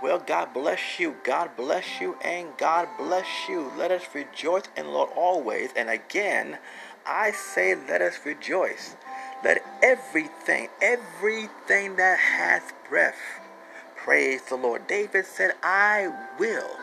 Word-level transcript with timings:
Well, 0.00 0.20
God 0.20 0.54
bless 0.54 1.00
you. 1.00 1.16
God 1.24 1.50
bless 1.56 2.00
you 2.00 2.16
and 2.22 2.56
God 2.56 2.88
bless 2.96 3.26
you. 3.48 3.72
Let 3.76 3.90
us 3.90 4.04
rejoice 4.14 4.64
in 4.76 4.86
the 4.86 4.92
Lord 4.92 5.10
always. 5.16 5.70
And 5.74 5.90
again, 5.90 6.58
I 7.04 7.32
say, 7.32 7.74
let 7.74 8.00
us 8.00 8.20
rejoice. 8.24 8.94
Let 9.42 9.64
everything, 9.82 10.68
everything 10.80 11.96
that 11.96 12.18
has 12.20 12.62
breath, 12.88 13.18
praise 13.96 14.42
the 14.42 14.56
Lord. 14.56 14.86
David 14.86 15.26
said, 15.26 15.54
I 15.64 16.12
will 16.38 16.76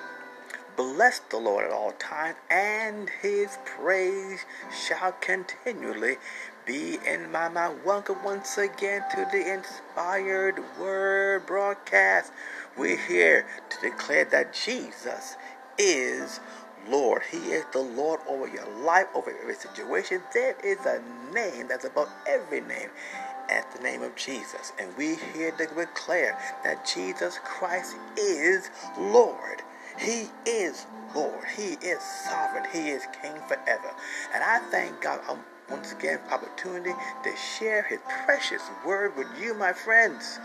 bless 0.75 1.19
the 1.19 1.37
Lord 1.37 1.65
at 1.65 1.71
all 1.71 1.93
times, 1.93 2.35
and 2.49 3.09
his 3.21 3.57
praise 3.65 4.45
shall 4.71 5.13
continually 5.13 6.17
be 6.65 6.97
in 7.07 7.31
my 7.31 7.47
mouth. 7.47 7.77
Welcome 7.85 8.23
once 8.23 8.57
again 8.57 9.03
to 9.11 9.27
the 9.31 9.53
Inspired 9.53 10.59
Word 10.79 11.45
broadcast. 11.45 12.31
We're 12.77 12.97
here 12.97 13.47
to 13.69 13.81
declare 13.89 14.25
that 14.25 14.53
Jesus 14.53 15.37
is 15.77 16.41
Lord. 16.89 17.21
He 17.31 17.37
is 17.37 17.65
the 17.71 17.79
Lord 17.79 18.19
over 18.27 18.47
your 18.47 18.67
life, 18.83 19.07
over 19.15 19.33
every 19.41 19.55
situation. 19.55 20.21
There 20.33 20.55
is 20.63 20.79
a 20.85 21.01
name 21.33 21.67
that's 21.69 21.85
above 21.85 22.09
every 22.27 22.61
name 22.61 22.89
at 23.49 23.71
the 23.75 23.81
name 23.81 24.01
of 24.01 24.15
Jesus. 24.15 24.73
And 24.79 24.95
we 24.97 25.15
here 25.33 25.51
to 25.51 25.67
declare 25.67 26.37
that 26.63 26.85
Jesus 26.85 27.39
Christ 27.45 27.95
is 28.17 28.69
Lord. 28.97 29.61
He 29.97 30.27
is 30.45 30.85
Lord. 31.15 31.45
He 31.55 31.73
is 31.81 32.01
sovereign. 32.01 32.65
He 32.73 32.89
is 32.89 33.03
King 33.21 33.35
forever. 33.47 33.93
And 34.33 34.43
I 34.43 34.59
thank 34.71 35.01
God 35.01 35.21
um, 35.29 35.39
once 35.69 35.91
again 35.93 36.19
opportunity 36.31 36.93
to 37.23 37.35
share 37.35 37.83
his 37.83 37.99
precious 38.25 38.61
word 38.85 39.15
with 39.17 39.27
you, 39.39 39.53
my 39.53 39.73
friends. 39.73 40.39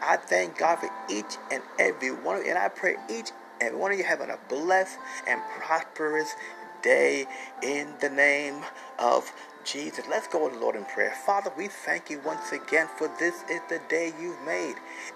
I 0.00 0.16
thank 0.16 0.58
God 0.58 0.76
for 0.76 0.90
each 1.10 1.36
and 1.50 1.62
every 1.78 2.10
one 2.10 2.38
of 2.38 2.44
you, 2.44 2.50
and 2.50 2.58
I 2.58 2.68
pray 2.68 2.96
each 3.08 3.30
and 3.60 3.68
every 3.68 3.78
one 3.78 3.92
of 3.92 3.98
you 3.98 4.04
having 4.04 4.30
a 4.30 4.38
blessed 4.48 4.98
and 5.28 5.40
prosperous 5.58 6.34
day 6.82 7.26
in 7.62 7.94
the 8.00 8.10
name 8.10 8.62
of 8.98 9.30
Jesus. 9.64 10.04
Let's 10.10 10.26
go 10.26 10.48
to 10.48 10.54
the 10.54 10.60
Lord 10.60 10.74
in 10.74 10.84
prayer. 10.86 11.14
Father, 11.24 11.52
we 11.56 11.68
thank 11.68 12.10
you 12.10 12.20
once 12.24 12.50
again 12.50 12.88
for 12.98 13.08
this 13.20 13.44
is 13.48 13.60
the 13.68 13.80
day 13.88 14.12
you've 14.20 14.42
made, 14.44 14.74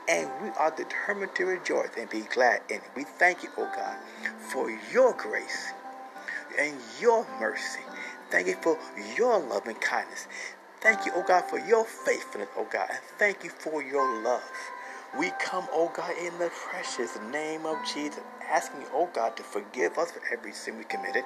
and 0.08 0.30
we 0.42 0.50
are 0.50 0.70
determined 0.70 1.34
to 1.34 1.46
rejoice 1.46 1.90
and 1.98 2.08
be 2.08 2.20
glad 2.20 2.60
in 2.68 2.76
it. 2.76 2.90
We 2.94 3.04
thank 3.04 3.42
you, 3.42 3.48
oh 3.58 3.70
God, 3.74 3.96
for 4.38 4.70
your 4.92 5.12
grace 5.14 5.72
and 6.60 6.76
your 7.00 7.26
mercy. 7.40 7.80
Thank 8.30 8.48
you 8.48 8.56
for 8.62 8.78
your 9.16 9.38
love 9.40 9.66
and 9.66 9.80
kindness. 9.80 10.28
Thank 10.82 11.06
you, 11.06 11.12
oh 11.16 11.24
God, 11.26 11.44
for 11.50 11.58
your 11.60 11.84
faithfulness, 11.84 12.48
oh 12.56 12.66
God, 12.72 12.88
and 12.90 13.00
thank 13.18 13.44
you 13.44 13.50
for 13.50 13.82
your 13.82 14.22
love. 14.22 14.42
We 15.18 15.32
come, 15.40 15.66
oh 15.72 15.92
God, 15.96 16.12
in 16.18 16.38
the 16.38 16.50
precious 16.70 17.18
name 17.32 17.66
of 17.66 17.78
Jesus, 17.86 18.20
asking 18.50 18.82
you, 18.82 18.88
oh 18.94 19.08
God, 19.14 19.36
to 19.38 19.44
forgive 19.44 19.98
us 19.98 20.12
for 20.12 20.22
every 20.32 20.52
sin 20.52 20.78
we 20.78 20.84
committed. 20.84 21.24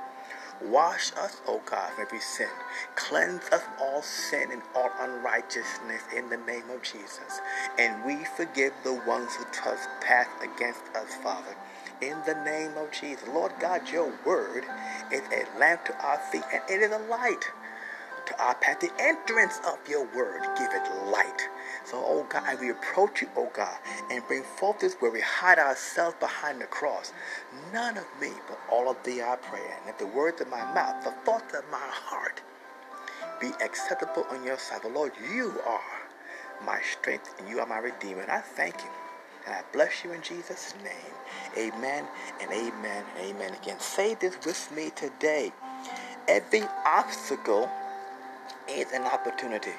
Wash 0.63 1.13
us, 1.15 1.41
O 1.49 1.61
God, 1.67 1.93
from 1.93 2.07
every 2.07 2.21
sin. 2.21 2.49
Cleanse 2.97 3.45
us 3.53 3.63
from 3.63 3.75
all 3.81 4.03
sin 4.03 4.53
and 4.53 4.63
all 4.75 4.91
unrighteousness 5.01 6.03
in 6.17 6.31
the 6.31 6.39
name 6.39 6.65
of 6.71 6.83
Jesus. 6.83 7.41
And 7.79 8.05
we 8.05 8.25
forgive 8.37 8.73
the 8.85 8.95
ones 9.07 9.35
who 9.37 9.45
trespass 9.53 10.29
against 10.43 10.83
us, 10.97 11.15
Father. 11.23 11.57
In 12.03 12.17
the 12.27 12.35
name 12.45 12.77
of 12.79 12.93
Jesus. 12.93 13.29
Lord 13.29 13.53
God, 13.61 13.89
your 13.91 14.13
word 14.25 14.65
is 15.13 15.23
a 15.33 15.59
lamp 15.59 15.85
to 15.87 15.97
our 16.07 16.19
feet 16.33 16.45
and 16.53 16.63
it 16.71 16.83
is 16.83 16.93
a 16.93 16.99
light 17.11 17.45
to 18.27 18.43
our 18.43 18.55
path. 18.57 18.81
The 18.81 18.93
entrance 19.01 19.61
of 19.67 19.79
your 19.89 20.07
word 20.15 20.43
give 20.59 20.71
it 20.73 21.11
light. 21.11 21.49
So, 21.85 21.99
oh 22.05 22.27
God, 22.29 22.61
we 22.61 22.71
approach 22.71 23.23
you, 23.23 23.29
oh 23.37 23.51
God, 23.55 23.77
and 24.11 24.27
bring 24.29 24.45
forth 24.45 24.81
this 24.81 24.95
where 25.01 25.11
we 25.11 25.21
hide 25.21 25.59
ourselves 25.59 26.17
behind 26.21 26.61
the 26.61 26.67
cross. 26.67 27.13
None 27.73 27.99
of 27.99 28.07
me, 28.21 28.31
but 28.49 28.59
all 28.71 28.91
of 28.91 29.03
thee 29.05 29.23
I 29.23 29.37
pray. 29.37 29.61
And 29.61 29.87
let 29.87 29.99
the 29.99 30.07
words 30.07 30.41
of 30.41 30.49
my 30.49 30.63
mouth, 30.75 31.05
the 31.05 31.13
thoughts 31.25 31.55
of 31.55 31.65
my 31.73 31.79
heart 31.81 32.43
be 33.41 33.51
acceptable 33.65 34.27
on 34.31 34.45
your 34.45 34.59
sight. 34.59 34.83
The 34.83 34.89
Lord, 34.89 35.13
you 35.33 35.55
are 35.67 35.81
my 36.67 36.81
strength 36.83 37.35
and 37.39 37.49
you 37.49 37.61
are 37.61 37.67
my 37.67 37.79
redeemer. 37.79 38.23
And 38.23 38.31
I 38.31 38.41
thank 38.41 38.77
you. 38.79 38.91
I 39.53 39.63
bless 39.73 40.05
you 40.05 40.13
in 40.13 40.23
Jesus' 40.23 40.75
name. 40.83 41.15
Amen 41.57 42.05
and 42.41 42.51
amen 42.51 43.05
and 43.17 43.27
amen. 43.27 43.55
Again, 43.63 43.81
say 43.81 44.15
this 44.15 44.37
with 44.45 44.71
me 44.75 44.91
today. 44.95 45.53
Every 46.29 46.63
obstacle 46.87 47.69
is 48.69 48.93
an 48.93 49.03
opportunity. 49.03 49.73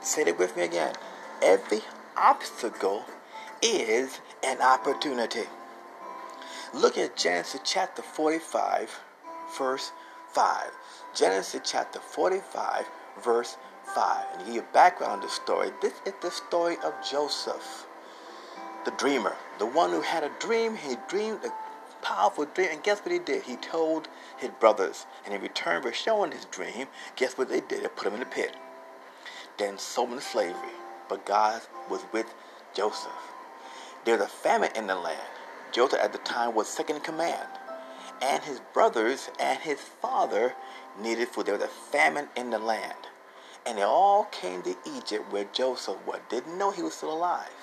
Say 0.00 0.22
it 0.22 0.38
with 0.38 0.56
me 0.56 0.64
again. 0.64 0.94
Every 1.42 1.80
obstacle 2.16 3.04
is 3.62 4.20
an 4.42 4.60
opportunity. 4.60 5.44
Look 6.74 6.98
at 6.98 7.16
Genesis 7.16 7.60
chapter 7.64 8.02
45, 8.02 9.00
verse 9.58 9.92
5. 10.32 10.70
Genesis 11.14 11.60
chapter 11.64 12.00
45, 12.00 12.86
verse 13.22 13.56
5. 13.94 14.26
And 14.32 14.40
to 14.40 14.46
give 14.46 14.54
you 14.54 14.64
background 14.72 15.12
on 15.12 15.20
the 15.20 15.28
story, 15.28 15.70
this 15.80 15.92
is 16.06 16.14
the 16.22 16.30
story 16.30 16.76
of 16.82 16.94
Joseph, 17.08 17.86
the 18.84 18.92
dreamer, 18.92 19.36
the 19.58 19.66
one 19.66 19.90
who 19.90 20.02
had 20.02 20.24
a 20.24 20.30
dream. 20.40 20.76
He 20.76 20.96
dreamed 21.08 21.40
a 21.44 21.52
powerful 22.04 22.46
dream, 22.46 22.68
and 22.72 22.82
guess 22.82 23.00
what 23.00 23.12
he 23.12 23.18
did? 23.18 23.44
He 23.44 23.56
told 23.56 24.08
his 24.38 24.50
brothers, 24.60 25.06
and 25.24 25.34
in 25.34 25.40
return 25.42 25.82
for 25.82 25.92
showing 25.92 26.32
his 26.32 26.46
dream, 26.46 26.88
guess 27.16 27.38
what 27.38 27.48
they 27.48 27.60
did? 27.60 27.84
They 27.84 27.88
put 27.88 28.08
him 28.08 28.14
in 28.14 28.20
the 28.20 28.26
pit 28.26 28.56
then 29.58 29.78
sold 29.78 30.08
him 30.08 30.14
into 30.14 30.24
slavery. 30.24 30.74
But 31.08 31.26
God 31.26 31.62
was 31.90 32.02
with 32.12 32.34
Joseph. 32.74 33.12
There's 34.04 34.20
a 34.20 34.26
famine 34.28 34.70
in 34.76 34.86
the 34.86 34.94
land. 34.96 35.20
Joseph 35.72 36.00
at 36.00 36.12
the 36.12 36.18
time 36.18 36.54
was 36.54 36.68
second 36.68 36.96
in 36.96 37.02
command. 37.02 37.48
And 38.22 38.42
his 38.44 38.60
brothers 38.72 39.30
and 39.40 39.58
his 39.60 39.80
father 39.80 40.54
needed 41.00 41.28
food. 41.28 41.46
There 41.46 41.54
was 41.54 41.64
a 41.64 41.68
famine 41.68 42.28
in 42.36 42.50
the 42.50 42.58
land. 42.58 42.94
And 43.66 43.78
they 43.78 43.82
all 43.82 44.24
came 44.26 44.62
to 44.62 44.76
Egypt 44.96 45.32
where 45.32 45.46
Joseph 45.52 45.98
was. 46.06 46.20
Didn't 46.28 46.58
know 46.58 46.70
he 46.70 46.82
was 46.82 46.94
still 46.94 47.12
alive. 47.12 47.61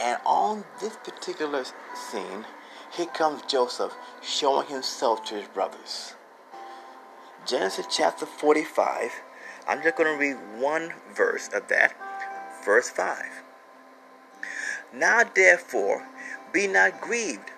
And 0.00 0.18
on 0.24 0.64
this 0.80 0.96
particular 0.96 1.64
scene, 1.94 2.46
here 2.96 3.06
comes 3.06 3.42
Joseph 3.42 3.94
showing 4.22 4.66
himself 4.68 5.24
to 5.26 5.34
his 5.34 5.48
brothers. 5.48 6.14
Genesis 7.46 7.86
chapter 7.90 8.26
45 8.26 9.12
I'm 9.68 9.82
just 9.82 9.96
going 9.96 10.12
to 10.12 10.18
read 10.18 10.60
one 10.60 10.92
verse 11.14 11.48
of 11.52 11.68
that. 11.68 11.94
Verse 12.64 12.90
5. 12.90 13.24
Now 14.92 15.22
therefore, 15.34 16.06
be 16.52 16.66
not 16.66 17.00
grieved, 17.00 17.52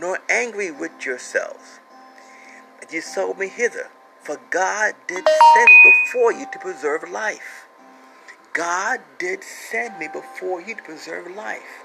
nor 0.00 0.20
angry 0.30 0.70
with 0.70 1.04
yourselves, 1.04 1.80
that 2.80 2.92
you 2.92 3.02
sold 3.02 3.38
me 3.38 3.48
hither. 3.48 3.90
For 4.22 4.40
God 4.50 4.94
did 5.06 5.26
send 5.54 5.66
me 5.68 5.92
before 6.06 6.32
you 6.32 6.46
to 6.50 6.58
preserve 6.58 7.10
life. 7.10 7.66
God 8.52 9.00
did 9.18 9.42
send 9.44 9.98
me 9.98 10.08
before 10.12 10.60
you 10.60 10.74
to 10.74 10.82
preserve 10.82 11.34
life. 11.34 11.84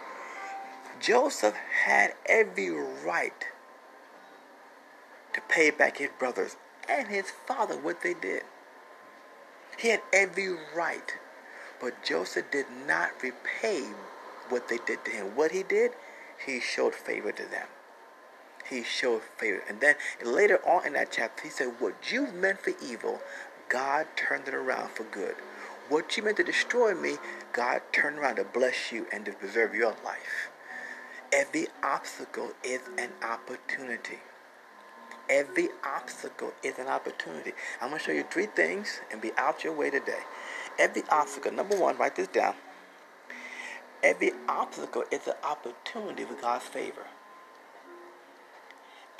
Joseph 1.00 1.56
had 1.86 2.14
every 2.26 2.70
right 2.70 3.46
to 5.34 5.42
pay 5.48 5.70
back 5.70 5.98
his 5.98 6.10
brothers 6.20 6.58
and 6.90 7.08
his 7.08 7.32
father 7.48 7.78
what 7.78 8.02
they 8.02 8.14
did. 8.14 8.44
He 9.78 9.90
had 9.90 10.02
every 10.12 10.50
right. 10.76 11.14
But 11.80 12.04
Joseph 12.04 12.50
did 12.52 12.66
not 12.88 13.12
repay 13.22 13.84
what 14.50 14.68
they 14.68 14.80
did 14.86 15.06
to 15.06 15.12
him. 15.12 15.36
What 15.36 15.52
he 15.52 15.64
did, 15.64 15.92
he 16.46 16.60
showed 16.60 16.96
favor 16.96 17.32
to 17.32 17.44
them. 17.44 17.68
He 18.70 18.84
showed 18.84 19.22
favor. 19.38 19.62
And 19.70 19.80
then 19.80 19.96
later 20.24 20.60
on 20.68 20.88
in 20.88 20.94
that 20.94 21.12
chapter, 21.12 21.44
he 21.44 21.50
said, 21.50 21.74
What 21.80 22.12
you 22.12 22.28
meant 22.28 22.60
for 22.62 22.74
evil, 22.84 23.22
God 23.70 24.08
turned 24.16 24.48
it 24.48 24.54
around 24.54 24.92
for 24.92 25.04
good. 25.04 25.36
What 25.90 26.18
you 26.18 26.24
meant 26.24 26.38
to 26.38 26.44
destroy 26.44 26.94
me, 26.96 27.18
God 27.54 27.82
turned 27.94 28.20
around 28.20 28.36
to 28.38 28.44
bless 28.44 28.92
you 28.92 29.08
and 29.14 29.24
to 29.26 29.32
preserve 29.32 29.74
your 29.74 29.96
life. 30.04 30.50
Every 31.32 31.68
obstacle 31.84 32.52
is 32.64 32.82
an 32.98 33.12
opportunity. 33.24 34.20
Every 35.30 35.70
obstacle 35.86 36.54
is 36.64 36.78
an 36.78 36.88
opportunity. 36.88 37.54
I'm 37.82 37.90
going 37.90 38.00
to 38.00 38.06
show 38.06 38.12
you 38.12 38.24
three 38.24 38.48
things 38.48 39.02
and 39.12 39.22
be 39.22 39.32
out 39.38 39.64
your 39.64 39.74
way 39.74 39.90
today. 39.90 40.20
Every 40.78 41.04
obstacle, 41.10 41.52
number 41.52 41.78
one, 41.78 41.98
write 41.98 42.16
this 42.16 42.28
down. 42.28 42.56
Every 44.04 44.32
obstacle 44.48 45.04
is 45.12 45.28
an 45.28 45.36
opportunity 45.44 46.26
for 46.26 46.36
God's 46.36 46.66
favor. 46.66 47.08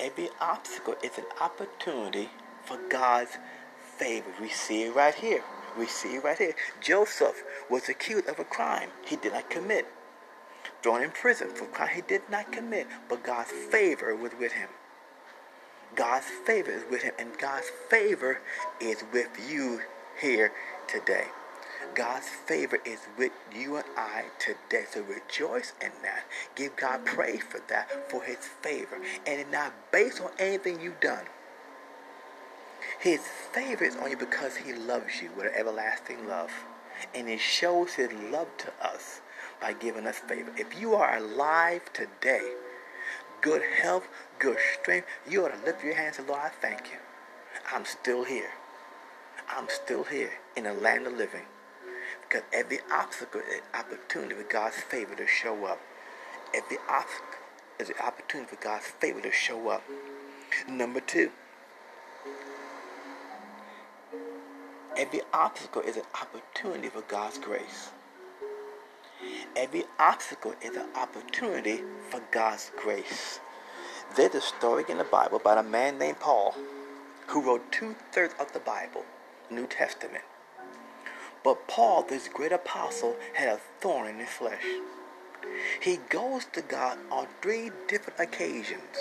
Every 0.00 0.28
obstacle 0.40 0.96
is 1.02 1.18
an 1.18 1.24
opportunity 1.40 2.30
for 2.64 2.78
God's 2.88 3.32
favor. 3.98 4.30
We 4.40 4.48
see 4.48 4.84
it 4.84 4.94
right 4.94 5.14
here. 5.14 5.42
We 5.78 5.86
see 5.86 6.18
right 6.18 6.36
here. 6.36 6.54
Joseph 6.80 7.42
was 7.70 7.88
accused 7.88 8.26
of 8.26 8.38
a 8.38 8.44
crime 8.44 8.90
he 9.06 9.16
did 9.16 9.32
not 9.32 9.48
commit. 9.48 9.86
Thrown 10.82 11.02
in 11.02 11.10
prison 11.10 11.50
for 11.54 11.64
a 11.64 11.68
crime 11.68 11.90
he 11.94 12.02
did 12.02 12.22
not 12.30 12.52
commit, 12.52 12.86
but 13.08 13.22
God's 13.22 13.52
favor 13.52 14.14
was 14.14 14.32
with 14.38 14.52
him. 14.52 14.68
God's 15.94 16.26
favor 16.26 16.70
is 16.70 16.82
with 16.90 17.02
him, 17.02 17.14
and 17.18 17.38
God's 17.38 17.70
favor 17.88 18.40
is 18.80 19.04
with 19.12 19.28
you 19.48 19.80
here 20.20 20.52
today. 20.86 21.26
God's 21.94 22.28
favor 22.28 22.78
is 22.84 23.00
with 23.16 23.32
you 23.54 23.76
and 23.76 23.84
I 23.96 24.24
today. 24.38 24.84
So 24.90 25.02
rejoice 25.02 25.72
in 25.80 25.90
that. 26.02 26.24
Give 26.54 26.74
God 26.76 27.04
praise 27.04 27.42
for 27.42 27.60
that, 27.68 28.10
for 28.10 28.22
his 28.22 28.36
favor. 28.36 28.96
And 29.26 29.40
it's 29.40 29.50
not 29.50 29.72
based 29.90 30.20
on 30.20 30.30
anything 30.38 30.80
you've 30.80 31.00
done. 31.00 31.24
His 32.98 33.20
favor 33.52 33.84
is 33.84 33.96
on 33.96 34.10
you 34.10 34.16
because 34.16 34.56
he 34.56 34.72
loves 34.72 35.22
you 35.22 35.30
with 35.36 35.46
an 35.46 35.52
everlasting 35.56 36.26
love. 36.26 36.50
And 37.14 37.28
he 37.28 37.38
shows 37.38 37.94
his 37.94 38.12
love 38.12 38.48
to 38.58 38.72
us 38.84 39.20
by 39.60 39.72
giving 39.72 40.06
us 40.06 40.18
favor. 40.18 40.52
If 40.56 40.80
you 40.80 40.94
are 40.94 41.16
alive 41.16 41.92
today, 41.92 42.54
good 43.40 43.62
health, 43.80 44.08
good 44.40 44.58
strength, 44.80 45.06
you 45.28 45.44
ought 45.44 45.56
to 45.56 45.64
lift 45.64 45.84
your 45.84 45.94
hands 45.94 46.18
and 46.18 46.26
say, 46.26 46.32
Lord, 46.32 46.44
I 46.44 46.48
thank 46.48 46.90
you. 46.90 46.98
I'm 47.72 47.84
still 47.84 48.24
here. 48.24 48.50
I'm 49.48 49.68
still 49.68 50.02
here 50.02 50.32
in 50.56 50.64
the 50.64 50.72
land 50.72 51.06
of 51.06 51.12
living. 51.12 51.46
Because 52.28 52.42
every 52.52 52.80
obstacle 52.92 53.40
is 53.40 53.62
opportunity 53.74 54.34
for 54.34 54.42
God's 54.42 54.76
favor 54.76 55.14
to 55.14 55.26
show 55.26 55.66
up. 55.66 55.80
Every 56.52 56.78
obstacle 56.88 57.38
is 57.78 57.90
an 57.90 57.96
opportunity 58.04 58.56
for 58.56 58.62
God's 58.62 58.86
favor 58.86 59.20
to 59.20 59.30
show 59.30 59.68
up. 59.68 59.84
Number 60.68 61.00
two, 61.00 61.30
every 64.98 65.20
obstacle 65.32 65.80
is 65.82 65.96
an 65.96 66.02
opportunity 66.20 66.88
for 66.88 67.02
God's 67.02 67.38
grace. 67.38 67.90
Every 69.54 69.84
obstacle 69.98 70.54
is 70.60 70.76
an 70.76 70.88
opportunity 70.96 71.82
for 72.10 72.20
God's 72.32 72.72
grace. 72.76 73.38
There's 74.16 74.34
a 74.34 74.40
story 74.40 74.84
in 74.88 74.98
the 74.98 75.04
Bible 75.04 75.36
about 75.36 75.58
a 75.58 75.62
man 75.62 75.98
named 75.98 76.18
Paul 76.18 76.54
who 77.28 77.42
wrote 77.42 77.70
two 77.70 77.94
thirds 78.10 78.34
of 78.40 78.52
the 78.52 78.58
Bible, 78.58 79.04
New 79.50 79.66
Testament. 79.66 80.24
But 81.44 81.68
Paul, 81.68 82.02
this 82.02 82.28
great 82.28 82.52
apostle, 82.52 83.16
had 83.34 83.48
a 83.48 83.60
thorn 83.80 84.08
in 84.08 84.18
his 84.18 84.28
flesh. 84.28 84.64
He 85.80 85.98
goes 86.08 86.46
to 86.52 86.62
God 86.62 86.98
on 87.10 87.28
three 87.40 87.70
different 87.86 88.18
occasions. 88.18 88.96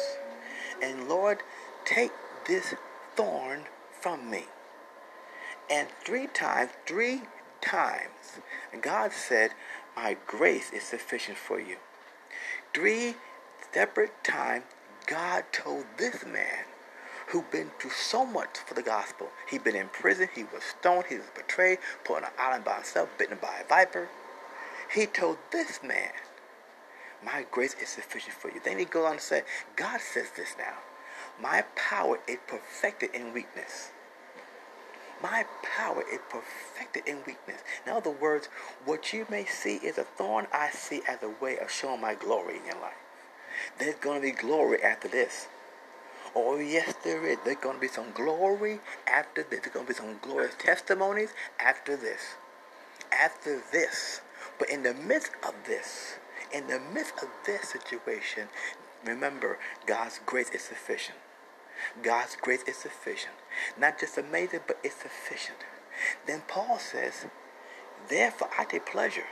And 0.81 1.09
Lord, 1.09 1.39
take 1.85 2.11
this 2.47 2.75
thorn 3.15 3.61
from 4.00 4.29
me. 4.29 4.45
And 5.69 5.87
three 6.05 6.27
times, 6.27 6.71
three 6.85 7.23
times, 7.61 8.39
God 8.81 9.11
said, 9.11 9.51
My 9.95 10.17
grace 10.25 10.71
is 10.71 10.83
sufficient 10.83 11.37
for 11.37 11.59
you. 11.59 11.77
Three 12.73 13.15
separate 13.73 14.23
times, 14.23 14.63
God 15.07 15.43
told 15.51 15.85
this 15.97 16.25
man, 16.25 16.65
who'd 17.27 17.51
been 17.51 17.69
through 17.79 17.91
so 17.91 18.25
much 18.25 18.57
for 18.65 18.73
the 18.73 18.81
gospel. 18.81 19.27
He'd 19.49 19.63
been 19.63 19.75
in 19.75 19.89
prison, 19.89 20.29
he 20.33 20.43
was 20.43 20.63
stoned, 20.63 21.05
he 21.09 21.15
was 21.15 21.29
betrayed, 21.35 21.79
put 22.05 22.17
on 22.17 22.23
an 22.23 22.29
island 22.39 22.63
by 22.63 22.75
himself, 22.75 23.09
bitten 23.17 23.37
by 23.41 23.61
a 23.63 23.67
viper. 23.67 24.07
He 24.93 25.05
told 25.05 25.37
this 25.51 25.81
man, 25.83 26.11
My 27.23 27.45
grace 27.51 27.75
is 27.81 27.89
sufficient 27.89 28.35
for 28.35 28.49
you. 28.49 28.61
Then 28.63 28.79
he 28.79 28.85
goes 28.85 29.05
on 29.05 29.15
to 29.17 29.21
say, 29.21 29.43
God 29.75 29.99
says 29.99 30.27
this 30.37 30.55
now. 30.57 30.75
My 31.41 31.65
power 31.75 32.19
is 32.27 32.37
perfected 32.47 33.13
in 33.13 33.33
weakness. 33.33 33.91
My 35.21 35.45
power 35.63 36.03
is 36.11 36.19
perfected 36.29 37.07
in 37.07 37.17
weakness. 37.25 37.61
In 37.85 37.91
other 37.91 38.11
words, 38.11 38.49
what 38.85 39.13
you 39.13 39.25
may 39.29 39.45
see 39.45 39.75
is 39.77 39.97
a 39.97 40.03
thorn, 40.03 40.47
I 40.53 40.69
see 40.69 41.01
as 41.07 41.23
a 41.23 41.29
way 41.43 41.57
of 41.57 41.71
showing 41.71 42.01
my 42.01 42.13
glory 42.13 42.57
in 42.57 42.65
your 42.65 42.79
life. 42.79 42.93
There's 43.79 43.95
going 43.95 44.21
to 44.21 44.27
be 44.27 44.31
glory 44.31 44.83
after 44.83 45.07
this. 45.07 45.47
Oh, 46.35 46.59
yes, 46.59 46.93
there 47.03 47.25
is. 47.25 47.37
There's 47.43 47.57
going 47.57 47.75
to 47.75 47.81
be 47.81 47.87
some 47.87 48.11
glory 48.13 48.79
after 49.07 49.41
this. 49.43 49.61
There's 49.61 49.73
going 49.73 49.87
to 49.87 49.93
be 49.93 49.97
some 49.97 50.17
glorious 50.21 50.53
testimonies 50.59 51.29
after 51.59 51.95
this. 51.95 52.35
After 53.11 53.61
this. 53.71 54.21
But 54.59 54.69
in 54.69 54.83
the 54.83 54.93
midst 54.93 55.31
of 55.47 55.55
this, 55.65 56.17
in 56.53 56.67
the 56.67 56.79
midst 56.93 57.13
of 57.23 57.29
this 57.45 57.69
situation, 57.69 58.49
remember, 59.03 59.57
God's 59.87 60.19
grace 60.25 60.49
is 60.51 60.61
sufficient. 60.61 61.17
God's 62.01 62.35
grace 62.35 62.63
is 62.63 62.77
sufficient. 62.77 63.35
Not 63.79 64.00
just 64.00 64.18
amazing, 64.18 64.62
but 64.68 64.79
it's 64.83 64.95
sufficient. 64.95 65.59
Then 66.25 66.44
Paul 66.47 66.79
says, 66.79 67.25
Therefore 68.09 68.50
I 68.57 68.65
take 68.65 68.85
pleasure 68.85 69.25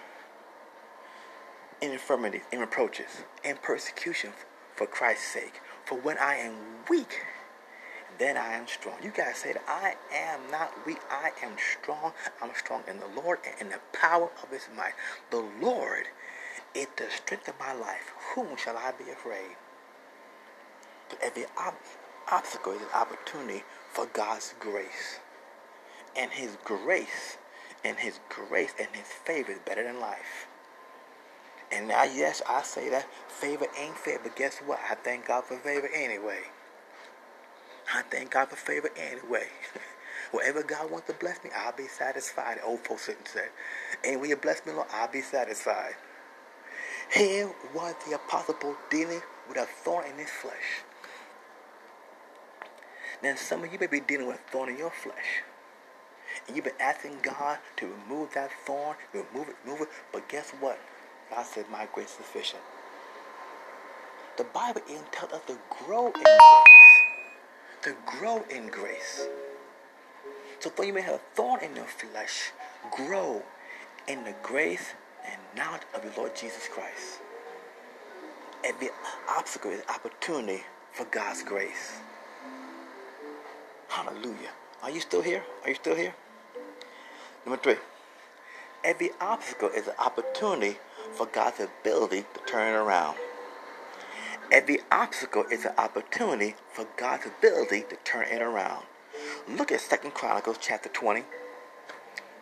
in 1.81 1.91
infirmities, 1.91 2.41
in 2.51 2.59
reproaches, 2.59 3.23
in 3.43 3.57
persecution 3.57 4.31
for 4.75 4.87
Christ's 4.87 5.27
sake. 5.27 5.61
For 5.85 5.97
when 5.97 6.17
I 6.17 6.35
am 6.35 6.55
weak, 6.89 7.21
then 8.17 8.37
I 8.37 8.53
am 8.53 8.67
strong. 8.67 8.95
You 9.03 9.11
guys 9.11 9.37
say 9.37 9.53
that 9.53 9.63
I 9.67 9.95
am 10.13 10.39
not 10.51 10.71
weak. 10.85 10.99
I 11.09 11.31
am 11.43 11.53
strong. 11.57 12.13
I'm 12.41 12.51
strong 12.55 12.83
in 12.87 12.99
the 12.99 13.21
Lord 13.21 13.39
and 13.45 13.61
in 13.61 13.69
the 13.69 13.79
power 13.93 14.29
of 14.41 14.49
his 14.49 14.67
might. 14.75 14.93
The 15.31 15.45
Lord 15.61 16.07
is 16.73 16.87
the 16.97 17.09
strength 17.09 17.47
of 17.47 17.59
my 17.59 17.73
life. 17.73 18.11
Whom 18.33 18.55
shall 18.57 18.77
I 18.77 18.91
be 18.91 19.11
afraid? 19.11 19.57
But 21.09 21.19
every 21.21 21.45
obstacle 22.31 22.73
is 22.73 22.81
an 22.81 22.87
opportunity 22.95 23.63
for 23.93 24.07
God's 24.07 24.53
grace. 24.59 25.19
And 26.17 26.31
his 26.31 26.57
grace 26.63 27.37
and 27.83 27.97
his 27.97 28.19
grace 28.29 28.73
and 28.79 28.89
his 28.93 29.07
favor 29.07 29.53
is 29.53 29.59
better 29.65 29.83
than 29.83 29.99
life. 29.99 30.47
And 31.71 31.87
now, 31.89 32.03
yes, 32.03 32.41
I 32.47 32.63
say 32.63 32.89
that 32.89 33.07
favor 33.27 33.67
ain't 33.79 33.97
fair, 33.97 34.19
but 34.23 34.35
guess 34.35 34.59
what? 34.65 34.79
I 34.89 34.95
thank 34.95 35.27
God 35.27 35.45
for 35.45 35.57
favor 35.57 35.89
anyway. 35.93 36.39
I 37.93 38.03
thank 38.03 38.31
God 38.31 38.49
for 38.49 38.55
favor 38.55 38.89
anyway. 38.97 39.47
Whatever 40.31 40.63
God 40.63 40.91
wants 40.91 41.07
to 41.07 41.13
bless 41.13 41.43
me, 41.43 41.51
I'll 41.55 41.73
be 41.75 41.87
satisfied. 41.87 42.59
The 42.59 42.63
Old 42.65 42.81
folks 42.81 43.03
sit 43.03 43.17
and 43.17 43.27
say, 43.27 43.45
and 44.05 44.21
when 44.21 44.29
you 44.29 44.37
bless 44.37 44.65
me, 44.65 44.73
Lord, 44.73 44.87
I'll 44.93 45.11
be 45.11 45.21
satisfied. 45.21 45.95
Here 47.13 47.51
was 47.75 47.95
the 48.07 48.15
apostle 48.15 48.55
dealing 48.89 49.21
with 49.47 49.57
a 49.57 49.65
thorn 49.65 50.05
in 50.11 50.17
his 50.17 50.29
flesh. 50.31 50.83
Then 53.21 53.37
some 53.37 53.63
of 53.63 53.71
you 53.71 53.79
may 53.79 53.87
be 53.87 53.99
dealing 53.99 54.27
with 54.27 54.37
a 54.37 54.51
thorn 54.51 54.69
in 54.69 54.77
your 54.77 54.91
flesh. 54.91 55.43
And 56.47 56.55
you've 56.55 56.65
been 56.65 56.73
asking 56.79 57.17
God 57.21 57.59
to 57.77 57.87
remove 57.87 58.33
that 58.33 58.51
thorn, 58.65 58.95
remove 59.13 59.49
it, 59.49 59.55
remove 59.63 59.81
it. 59.81 59.89
But 60.11 60.27
guess 60.29 60.51
what? 60.59 60.79
God 61.29 61.45
said, 61.45 61.65
My 61.71 61.87
grace 61.93 62.09
is 62.09 62.13
sufficient. 62.13 62.61
The 64.37 64.43
Bible 64.43 64.81
even 64.89 65.03
tells 65.11 65.31
us 65.31 65.41
to 65.47 65.57
grow 65.85 66.07
in 66.07 66.11
grace. 66.13 66.73
To 67.83 67.95
grow 68.05 68.43
in 68.49 68.67
grace. 68.67 69.27
So 70.59 70.71
though 70.75 70.83
you 70.83 70.93
may 70.93 71.01
have 71.01 71.15
a 71.15 71.35
thorn 71.35 71.63
in 71.63 71.75
your 71.75 71.85
flesh, 71.85 72.51
grow 72.91 73.43
in 74.07 74.23
the 74.23 74.35
grace 74.43 74.93
and 75.25 75.39
knowledge 75.55 75.81
of 75.93 76.01
the 76.01 76.19
Lord 76.19 76.35
Jesus 76.35 76.67
Christ. 76.67 77.19
Every 78.63 78.89
obstacle 79.29 79.71
is 79.71 79.81
opportunity 79.87 80.63
for 80.91 81.05
God's 81.05 81.43
grace. 81.43 81.99
Hallelujah. 83.95 84.51
Are 84.83 84.91
you 84.91 84.99
still 84.99 85.21
here? 85.21 85.41
Are 85.63 85.69
you 85.69 85.75
still 85.75 85.95
here? 85.95 86.13
Number 87.45 87.61
three. 87.61 87.77
Every 88.83 89.11
obstacle 89.21 89.69
is 89.69 89.87
an 89.87 89.93
opportunity 89.97 90.79
for 91.13 91.25
God's 91.27 91.61
ability 91.61 92.25
to 92.33 92.39
turn 92.45 92.73
it 92.73 92.77
around. 92.77 93.15
Every 94.51 94.79
obstacle 94.91 95.45
is 95.49 95.63
an 95.63 95.71
opportunity 95.77 96.55
for 96.73 96.85
God's 96.97 97.27
ability 97.27 97.85
to 97.89 97.95
turn 98.03 98.27
it 98.27 98.41
around. 98.41 98.83
Look 99.47 99.71
at 99.71 99.79
Second 99.79 100.13
Chronicles 100.13 100.57
chapter 100.59 100.89
20. 100.89 101.23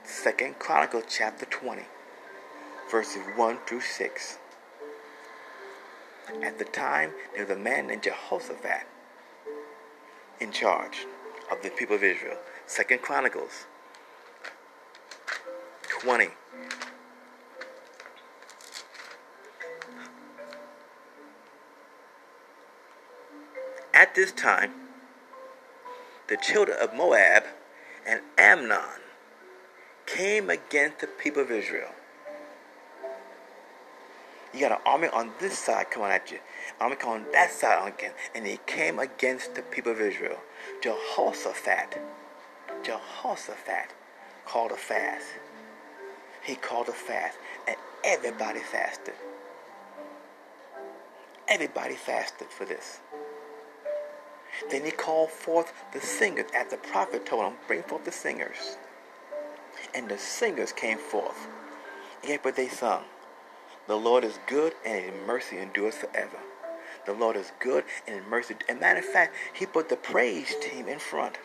Second 0.03 0.57
Chronicles 0.57 1.03
chapter 1.07 1.45
20, 1.45 1.83
verses 2.89 3.21
1 3.35 3.57
through 3.67 3.81
6. 3.81 4.37
At 6.41 6.57
the 6.57 6.65
time, 6.65 7.11
there 7.35 7.45
was 7.45 7.55
a 7.55 7.59
man 7.59 7.85
named 7.87 8.01
Jehoshaphat 8.01 8.87
in 10.39 10.51
charge 10.51 11.05
of 11.53 11.61
the 11.61 11.69
people 11.69 11.95
of 11.95 12.03
Israel. 12.03 12.37
Second 12.65 13.01
Chronicles 13.01 13.65
20, 16.01 16.29
At 23.93 24.15
this 24.15 24.31
time, 24.31 24.73
the 26.27 26.35
children 26.37 26.77
of 26.81 26.93
Moab 26.93 27.43
and 28.05 28.21
Ammon 28.37 28.79
came 30.05 30.49
against 30.49 30.99
the 30.99 31.07
people 31.07 31.43
of 31.43 31.51
Israel. 31.51 31.91
You 34.53 34.59
got 34.61 34.71
an 34.73 34.79
army 34.85 35.07
on 35.07 35.31
this 35.39 35.57
side 35.57 35.89
coming 35.91 36.09
at 36.09 36.31
you, 36.31 36.39
coming 36.79 36.99
on 37.05 37.25
that 37.33 37.51
side 37.51 37.93
again, 37.93 38.13
and 38.35 38.47
he 38.47 38.59
came 38.67 38.99
against 38.99 39.55
the 39.55 39.63
people 39.63 39.91
of 39.93 40.01
Israel. 40.01 40.39
Jehoshaphat, 40.83 42.01
Jehoshaphat 42.83 43.93
called 44.45 44.71
a 44.71 44.77
fast. 44.77 45.27
He 46.43 46.55
called 46.55 46.89
a 46.89 46.93
fast, 46.93 47.37
and 47.67 47.77
everybody 48.03 48.61
fasted. 48.61 49.15
Everybody 51.49 51.95
fasted 51.95 52.47
for 52.49 52.65
this. 52.65 52.99
Then 54.71 54.85
he 54.85 54.91
called 54.91 55.31
forth 55.31 55.73
the 55.93 56.01
singers 56.01 56.47
as 56.55 56.69
the 56.71 56.77
prophet 56.77 57.25
told 57.25 57.45
him, 57.45 57.59
bring 57.67 57.83
forth 57.83 58.05
the 58.05 58.11
singers. 58.13 58.77
and 59.95 60.09
the 60.09 60.17
singers 60.17 60.71
came 60.73 60.97
forth. 60.97 61.47
And 62.27 62.39
but 62.43 62.55
they 62.55 62.67
sung, 62.69 63.03
The 63.87 63.97
Lord 63.97 64.23
is 64.23 64.39
good, 64.47 64.73
and 64.85 65.05
his 65.05 65.27
mercy 65.27 65.57
endures 65.59 65.95
forever. 65.95 66.39
The 67.05 67.13
Lord 67.13 67.35
is 67.35 67.51
good, 67.59 67.83
and 68.07 68.15
his 68.17 68.25
mercy. 68.29 68.55
And 68.69 68.79
matter 68.79 68.99
of 68.99 69.05
fact, 69.05 69.35
he 69.53 69.65
put 69.65 69.89
the 69.89 69.95
praise 69.95 70.55
team 70.61 70.87
in 70.87 70.99
front. 70.99 71.37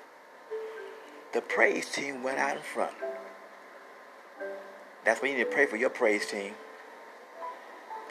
The 1.33 1.41
praise 1.41 1.91
team 1.91 2.23
went 2.23 2.38
out 2.38 2.57
in 2.57 2.62
front. 2.62 2.95
That's 5.05 5.21
why 5.23 5.29
you 5.29 5.38
need 5.38 5.45
to 5.45 5.50
pray 5.50 5.67
for 5.67 5.77
your 5.77 5.91
praise 5.91 6.27
team. 6.27 6.55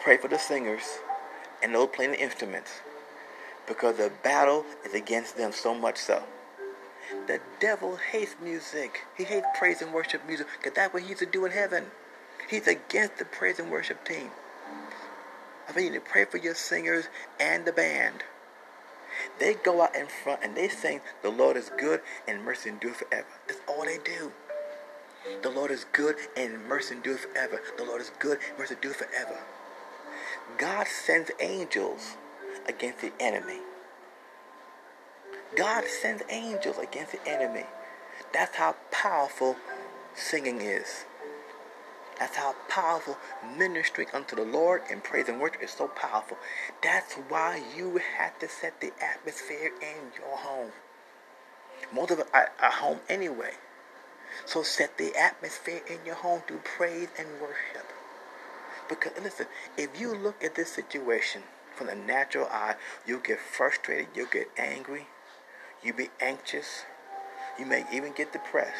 Pray 0.03 0.17
for 0.17 0.27
the 0.27 0.37
singers 0.37 0.83
and 1.63 1.73
those 1.73 1.89
playing 1.93 2.11
the 2.11 2.19
instruments. 2.21 2.71
Because 3.67 3.97
the 3.97 4.11
battle 4.23 4.65
is 4.85 4.93
against 4.93 5.37
them 5.37 5.51
so 5.51 5.73
much 5.73 5.97
so. 5.97 6.23
The 7.27 7.39
devil 7.59 7.97
hates 7.97 8.35
music. 8.41 9.01
He 9.17 9.23
hates 9.23 9.47
praise 9.57 9.81
and 9.81 9.93
worship 9.93 10.25
music 10.27 10.47
because 10.57 10.75
that's 10.75 10.93
what 10.93 11.03
he's 11.03 11.19
to 11.19 11.25
do 11.25 11.45
in 11.45 11.51
heaven. 11.51 11.85
He's 12.49 12.67
against 12.67 13.17
the 13.17 13.25
praise 13.25 13.59
and 13.59 13.71
worship 13.71 14.05
team. 14.05 14.31
I 15.67 15.73
mean, 15.75 15.93
to 15.93 15.99
pray 15.99 16.25
for 16.25 16.37
your 16.37 16.55
singers 16.55 17.05
and 17.39 17.65
the 17.65 17.73
band. 17.73 18.23
They 19.39 19.55
go 19.55 19.81
out 19.81 19.95
in 19.95 20.07
front 20.07 20.43
and 20.43 20.55
they 20.55 20.69
sing, 20.69 21.01
The 21.23 21.29
Lord 21.29 21.57
is 21.57 21.71
good 21.77 22.01
and 22.27 22.43
mercy 22.43 22.69
endures 22.69 22.97
forever. 22.97 23.27
That's 23.47 23.59
all 23.67 23.85
they 23.85 23.97
do. 23.97 24.31
The 25.41 25.49
Lord 25.49 25.71
is 25.71 25.85
good 25.91 26.15
and 26.37 26.65
mercy 26.67 26.95
endures 26.95 27.21
forever. 27.21 27.61
The 27.77 27.83
Lord 27.83 28.01
is 28.01 28.11
good 28.19 28.39
and 28.49 28.57
mercy 28.57 28.75
endures 28.75 28.95
forever. 28.95 29.37
God 30.57 30.87
sends 30.87 31.31
angels 31.39 32.15
against 32.67 33.01
the 33.01 33.11
enemy. 33.19 33.59
God 35.55 35.85
sends 35.85 36.23
angels 36.29 36.77
against 36.77 37.11
the 37.13 37.27
enemy. 37.27 37.65
That's 38.33 38.55
how 38.55 38.75
powerful 38.91 39.57
singing 40.15 40.61
is. 40.61 41.05
That's 42.19 42.35
how 42.35 42.55
powerful 42.67 43.17
ministry 43.57 44.07
unto 44.13 44.35
the 44.35 44.43
Lord 44.43 44.81
and 44.89 45.03
praise 45.03 45.29
and 45.29 45.39
worship 45.39 45.61
is 45.61 45.71
so 45.71 45.87
powerful. 45.87 46.37
That's 46.81 47.13
why 47.13 47.61
you 47.75 48.01
have 48.17 48.39
to 48.39 48.49
set 48.49 48.81
the 48.81 48.91
atmosphere 49.01 49.71
in 49.81 50.11
your 50.17 50.37
home. 50.37 50.71
Most 51.93 52.11
of 52.11 52.19
it 52.19 52.27
are, 52.33 52.51
home 52.59 52.99
anyway. 53.07 53.51
So 54.45 54.63
set 54.63 54.97
the 54.97 55.15
atmosphere 55.15 55.81
in 55.87 55.99
your 56.05 56.15
home 56.15 56.41
to 56.47 56.57
praise 56.57 57.09
and 57.17 57.27
worship. 57.39 57.91
Because 58.89 59.13
listen, 59.21 59.47
if 59.77 59.99
you 59.99 60.15
look 60.15 60.43
at 60.43 60.55
this 60.55 60.71
situation 60.71 61.43
from 61.75 61.87
the 61.87 61.95
natural 61.95 62.47
eye, 62.47 62.75
you'll 63.05 63.19
get 63.19 63.39
frustrated, 63.39 64.07
you'll 64.15 64.27
get 64.27 64.49
angry, 64.57 65.07
you'll 65.83 65.97
be 65.97 66.09
anxious. 66.19 66.83
You 67.59 67.65
may 67.65 67.85
even 67.91 68.13
get 68.13 68.33
depressed. 68.33 68.73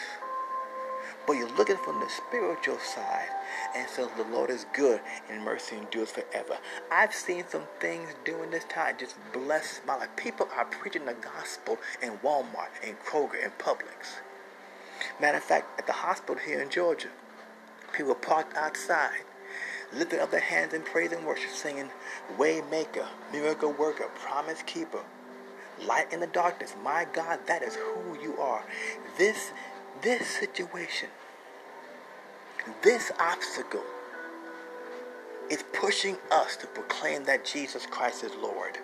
But 1.26 1.34
you're 1.34 1.56
looking 1.58 1.78
from 1.78 2.00
the 2.00 2.10
spiritual 2.10 2.80
side 2.80 3.30
and 3.76 3.90
says 3.90 4.08
the 4.16 4.24
Lord 4.24 4.50
is 4.50 4.66
good 4.74 5.02
and 5.30 5.44
mercy 5.44 5.76
endures 5.76 6.12
forever. 6.12 6.58
I've 6.92 7.14
seen 7.14 7.44
some 7.50 7.64
things 7.80 8.10
during 8.26 8.52
this 8.52 8.64
time 8.66 8.96
just 9.00 9.16
bless 9.34 9.82
my 9.86 9.98
life. 9.98 10.10
People 10.16 10.48
are 10.56 10.66
preaching 10.66 11.06
the 11.06 11.14
gospel 11.14 11.78
in 12.02 12.18
Walmart, 12.20 12.72
in 12.84 12.96
Kroger, 12.96 13.44
in 13.44 13.52
Publix. 13.52 14.22
Matter 15.20 15.38
of 15.38 15.44
fact, 15.44 15.80
at 15.80 15.86
the 15.88 15.94
hospital 15.94 16.38
here 16.44 16.62
in 16.62 16.70
Georgia, 16.70 17.10
people 17.94 18.16
parked 18.16 18.56
outside, 18.56 19.24
lifting 19.94 20.20
up 20.20 20.32
their 20.32 20.40
hands 20.40 20.74
in 20.74 20.82
praise 20.82 21.12
and 21.12 21.26
worship, 21.26 21.52
singing, 21.52 21.90
Waymaker, 22.38 23.06
Miracle 23.32 23.74
Worker, 23.74 24.10
Promise 24.16 24.64
Keeper, 24.66 25.04
light 25.86 26.12
in 26.12 26.20
the 26.20 26.28
darkness. 26.28 26.74
My 26.84 27.06
God, 27.14 27.40
that 27.48 27.62
is 27.62 27.76
who 27.76 28.20
you 28.22 28.38
are. 28.40 28.64
This 29.18 29.52
this 30.02 30.28
situation, 30.28 31.10
this 32.84 33.12
obstacle 33.20 33.84
is 35.50 35.64
pushing 35.74 36.18
us 36.32 36.58
to 36.58 36.68
proclaim 36.68 37.26
that 37.26 37.46
Jesus 37.46 37.86
Christ 37.86 38.24
is 38.24 38.32
Lord. 38.42 38.78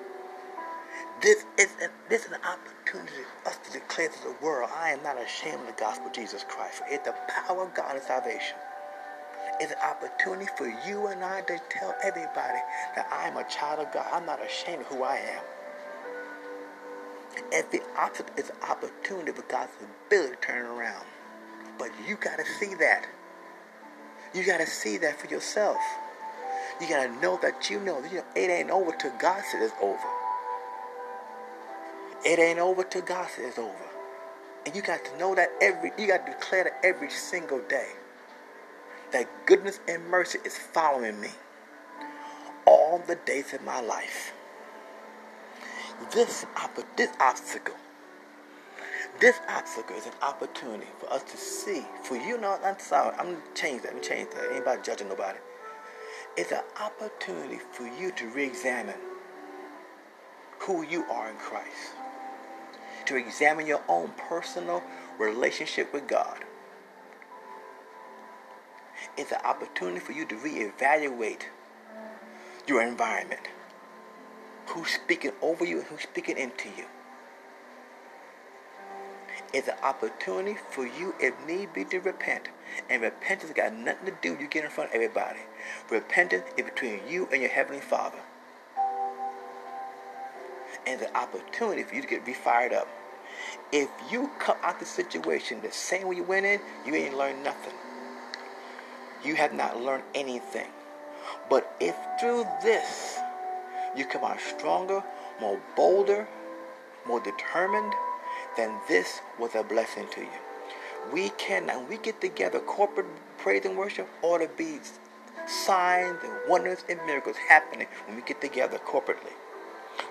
This 1.21 1.45
is, 1.59 1.69
an, 1.81 1.89
this 2.09 2.25
is 2.25 2.31
an 2.31 2.39
opportunity 2.43 3.23
for 3.43 3.49
us 3.49 3.57
to 3.65 3.73
declare 3.73 4.09
to 4.09 4.23
the 4.23 4.35
world, 4.45 4.69
I 4.75 4.91
am 4.91 5.03
not 5.03 5.21
ashamed 5.21 5.61
of 5.61 5.67
the 5.67 5.73
gospel 5.79 6.07
of 6.07 6.13
Jesus 6.13 6.45
Christ. 6.47 6.79
For 6.79 6.85
it's 6.89 7.05
the 7.05 7.15
power 7.29 7.63
of 7.65 7.73
God 7.73 7.95
in 7.95 8.01
salvation. 8.01 8.57
It's 9.59 9.71
an 9.71 9.79
opportunity 9.83 10.49
for 10.57 10.67
you 10.87 11.07
and 11.07 11.23
I 11.23 11.41
to 11.41 11.61
tell 11.69 11.95
everybody 12.03 12.59
that 12.95 13.07
I 13.11 13.27
am 13.27 13.37
a 13.37 13.45
child 13.49 13.79
of 13.79 13.93
God. 13.93 14.07
I'm 14.11 14.25
not 14.25 14.43
ashamed 14.45 14.81
of 14.81 14.87
who 14.87 15.03
I 15.03 15.17
am. 15.17 15.43
Every 17.53 17.81
obstacle 17.97 18.33
is 18.37 18.51
opportunity 18.69 19.31
for 19.31 19.43
God's 19.43 19.71
ability 20.07 20.35
to 20.35 20.41
turn 20.41 20.65
around. 20.65 21.05
But 21.79 21.89
you 22.07 22.15
got 22.15 22.37
to 22.37 22.45
see 22.45 22.75
that. 22.75 23.07
You 24.33 24.45
got 24.45 24.59
to 24.59 24.67
see 24.67 24.97
that 24.99 25.19
for 25.19 25.27
yourself. 25.27 25.77
You 26.81 26.89
got 26.89 27.05
to 27.07 27.21
know 27.21 27.39
that 27.41 27.69
you 27.69 27.79
know, 27.79 27.99
you 28.11 28.17
know 28.17 28.25
it 28.35 28.49
ain't 28.49 28.71
over 28.71 28.91
till 28.93 29.13
God 29.19 29.43
says 29.51 29.71
it's 29.71 29.81
over. 29.81 29.99
It 32.25 32.39
ain't 32.39 32.59
over 32.59 32.83
till 32.83 33.01
God 33.03 33.29
says 33.29 33.45
it's 33.49 33.59
over. 33.59 33.75
And 34.65 34.75
you 34.75 34.81
got 34.81 35.05
to 35.05 35.17
know 35.17 35.35
that 35.35 35.49
every, 35.61 35.91
you 35.97 36.07
got 36.07 36.25
to 36.25 36.33
declare 36.33 36.65
that 36.65 36.79
every 36.85 37.09
single 37.09 37.61
day. 37.69 37.89
That 39.11 39.27
goodness 39.45 39.79
and 39.87 40.05
mercy 40.07 40.39
is 40.45 40.57
following 40.57 41.19
me 41.21 41.29
all 42.65 43.03
the 43.07 43.15
days 43.15 43.53
of 43.53 43.63
my 43.63 43.81
life 43.81 44.33
this, 46.11 46.45
this 46.97 47.09
obstacle, 47.19 47.75
this 49.19 49.39
obstacle 49.49 49.95
is 49.95 50.05
an 50.05 50.13
opportunity 50.21 50.87
for 50.99 51.11
us 51.11 51.23
to 51.23 51.37
see. 51.37 51.83
For 52.03 52.15
you, 52.15 52.39
know, 52.39 52.57
I'm 52.63 52.79
sorry, 52.79 53.15
I'm 53.17 53.25
gonna 53.33 53.37
change 53.55 53.83
that. 53.83 53.89
I'm 53.89 53.95
gonna 53.97 54.07
change 54.07 54.29
that. 54.31 54.51
Anybody 54.51 54.81
judging 54.83 55.09
nobody? 55.09 55.39
It's 56.35 56.51
an 56.51 56.63
opportunity 56.81 57.59
for 57.71 57.85
you 57.87 58.11
to 58.13 58.27
re-examine 58.29 58.95
who 60.59 60.83
you 60.83 61.03
are 61.05 61.29
in 61.29 61.37
Christ. 61.37 61.93
To 63.05 63.15
examine 63.17 63.67
your 63.67 63.81
own 63.87 64.11
personal 64.29 64.83
relationship 65.19 65.93
with 65.93 66.07
God. 66.07 66.39
It's 69.17 69.31
an 69.31 69.39
opportunity 69.43 69.99
for 69.99 70.13
you 70.13 70.25
to 70.25 70.35
reevaluate 70.35 71.43
your 72.67 72.81
environment 72.81 73.41
who's 74.67 74.89
speaking 74.89 75.31
over 75.41 75.65
you 75.65 75.79
and 75.79 75.87
who's 75.87 76.01
speaking 76.01 76.37
into 76.37 76.69
you. 76.69 76.85
It's 79.53 79.67
an 79.67 79.75
opportunity 79.83 80.57
for 80.71 80.85
you, 80.85 81.13
if 81.19 81.33
need 81.47 81.73
be, 81.73 81.85
to 81.85 81.99
repent. 81.99 82.49
And 82.89 83.03
repentance 83.03 83.51
got 83.53 83.73
nothing 83.73 84.07
to 84.07 84.13
do 84.21 84.31
with 84.31 84.41
you 84.41 84.47
get 84.47 84.63
in 84.63 84.71
front 84.71 84.89
of 84.89 84.95
everybody. 84.95 85.39
Repentance 85.91 86.43
is 86.57 86.65
between 86.65 87.01
you 87.07 87.29
and 87.31 87.41
your 87.41 87.51
Heavenly 87.51 87.81
Father. 87.81 88.17
And 90.87 90.99
the 90.99 91.15
opportunity 91.15 91.83
for 91.83 91.95
you 91.95 92.01
to 92.01 92.07
get 92.07 92.25
re-fired 92.25 92.73
up. 92.73 92.87
If 93.71 93.89
you 94.11 94.31
come 94.39 94.57
out 94.63 94.79
the 94.79 94.85
situation 94.85 95.61
the 95.61 95.71
same 95.71 96.07
way 96.07 96.15
you 96.15 96.23
went 96.23 96.45
in, 96.45 96.59
you 96.85 96.95
ain't 96.95 97.15
learned 97.15 97.43
nothing. 97.43 97.73
You 99.23 99.35
have 99.35 99.53
not 99.53 99.79
learned 99.79 100.03
anything. 100.15 100.69
But 101.49 101.75
if 101.79 101.95
through 102.19 102.45
this 102.63 103.19
you 103.95 104.05
come 104.05 104.23
out 104.23 104.39
stronger, 104.39 105.03
more 105.39 105.59
bolder, 105.75 106.27
more 107.05 107.19
determined, 107.19 107.93
then 108.57 108.73
this 108.87 109.21
was 109.39 109.55
a 109.55 109.63
blessing 109.63 110.07
to 110.13 110.21
you. 110.21 110.39
We 111.11 111.29
can, 111.31 111.69
and 111.69 111.87
we 111.89 111.97
get 111.97 112.21
together, 112.21 112.59
corporate 112.59 113.07
praise 113.37 113.65
and 113.65 113.77
worship 113.77 114.07
ought 114.21 114.39
to 114.39 114.49
be 114.57 114.79
signs 115.45 116.19
and 116.23 116.33
wonders 116.47 116.85
and 116.89 116.99
miracles 117.05 117.35
happening 117.49 117.87
when 118.05 118.15
we 118.15 118.21
get 118.21 118.39
together 118.41 118.77
corporately. 118.77 119.33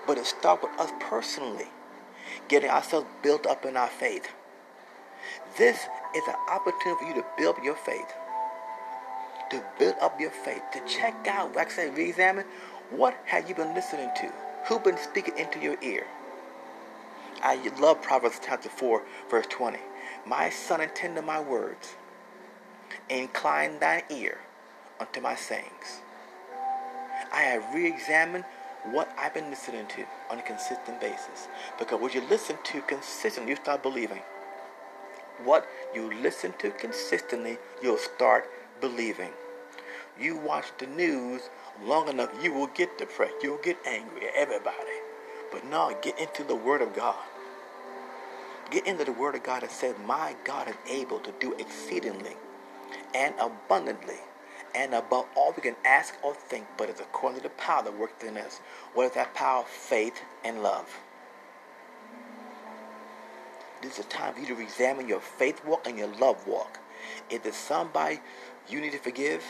But 0.05 0.17
it 0.17 0.25
starts 0.25 0.63
with 0.63 0.79
us 0.79 0.91
personally, 0.99 1.67
getting 2.47 2.69
ourselves 2.69 3.07
built 3.21 3.47
up 3.47 3.65
in 3.65 3.75
our 3.75 3.89
faith. 3.89 4.29
This 5.57 5.77
is 6.15 6.27
an 6.27 6.35
opportunity 6.49 6.99
for 6.99 7.07
you 7.07 7.13
to 7.15 7.25
build 7.37 7.57
your 7.63 7.75
faith. 7.75 8.13
To 9.49 9.63
build 9.79 9.95
up 10.01 10.19
your 10.19 10.31
faith. 10.31 10.61
To 10.73 10.81
check 10.87 11.27
out, 11.27 11.55
like 11.55 11.67
I 11.67 11.71
said, 11.71 11.97
re-examine 11.97 12.45
what 12.91 13.17
have 13.25 13.49
you 13.49 13.55
been 13.55 13.73
listening 13.73 14.09
to? 14.17 14.31
Who 14.67 14.79
been 14.79 14.97
speaking 14.97 15.37
into 15.37 15.59
your 15.59 15.77
ear? 15.81 16.05
I 17.41 17.55
love 17.79 18.01
Proverbs 18.01 18.39
chapter 18.43 18.69
4, 18.69 19.03
verse 19.29 19.47
20. 19.49 19.77
My 20.25 20.49
son, 20.49 20.81
attend 20.81 21.15
to 21.17 21.21
my 21.21 21.41
words. 21.41 21.95
Incline 23.09 23.79
thine 23.79 24.03
ear 24.09 24.39
unto 24.99 25.19
my 25.19 25.35
sayings. 25.35 26.01
I 27.33 27.41
have 27.41 27.73
re-examined 27.73 28.45
what 28.91 29.13
I've 29.17 29.33
been 29.33 29.49
listening 29.49 29.87
to 29.87 30.05
on 30.29 30.39
a 30.39 30.41
consistent 30.41 31.01
basis. 31.01 31.47
Because 31.79 31.99
what 31.99 32.13
you 32.13 32.21
listen 32.21 32.57
to 32.63 32.81
consistently, 32.81 33.51
you 33.51 33.55
start 33.57 33.83
believing. 33.83 34.21
What 35.43 35.67
you 35.93 36.13
listen 36.13 36.53
to 36.59 36.71
consistently, 36.71 37.57
you'll 37.81 37.97
start 37.97 38.49
believing. 38.79 39.31
You 40.19 40.37
watch 40.37 40.65
the 40.77 40.87
news 40.87 41.49
long 41.81 42.09
enough, 42.09 42.31
you 42.43 42.53
will 42.53 42.67
get 42.67 42.97
depressed. 42.97 43.35
You'll 43.41 43.57
get 43.57 43.77
angry 43.85 44.27
at 44.27 44.35
everybody. 44.35 44.77
But 45.51 45.65
no, 45.65 45.95
get 46.01 46.19
into 46.19 46.43
the 46.43 46.55
Word 46.55 46.81
of 46.81 46.93
God. 46.93 47.15
Get 48.71 48.87
into 48.87 49.05
the 49.05 49.11
Word 49.11 49.35
of 49.35 49.43
God 49.43 49.63
and 49.63 49.71
say, 49.71 49.93
My 50.05 50.35
God 50.43 50.67
is 50.67 50.75
able 50.89 51.19
to 51.19 51.33
do 51.39 51.53
exceedingly 51.59 52.35
and 53.13 53.33
abundantly 53.39 54.17
and 54.75 54.93
above 54.93 55.25
all 55.35 55.53
we 55.55 55.61
can 55.61 55.75
ask 55.85 56.15
or 56.23 56.33
think, 56.33 56.65
but 56.77 56.89
it's 56.89 56.99
according 56.99 57.39
to 57.39 57.43
the 57.43 57.49
power 57.55 57.83
that 57.83 57.97
works 57.97 58.23
in 58.23 58.37
us. 58.37 58.59
What 58.93 59.05
is 59.05 59.11
that 59.13 59.33
power? 59.35 59.63
Faith 59.67 60.21
and 60.43 60.63
love. 60.63 60.89
This 63.81 63.99
is 63.99 64.05
a 64.05 64.09
time 64.09 64.33
for 64.33 64.39
you 64.39 64.47
to 64.47 64.61
examine 64.61 65.07
your 65.07 65.19
faith 65.19 65.63
walk 65.65 65.87
and 65.87 65.97
your 65.97 66.07
love 66.07 66.47
walk. 66.47 66.79
Is 67.29 67.41
there 67.41 67.53
somebody 67.53 68.19
you 68.67 68.79
need 68.81 68.93
to 68.93 68.97
forgive? 68.97 69.43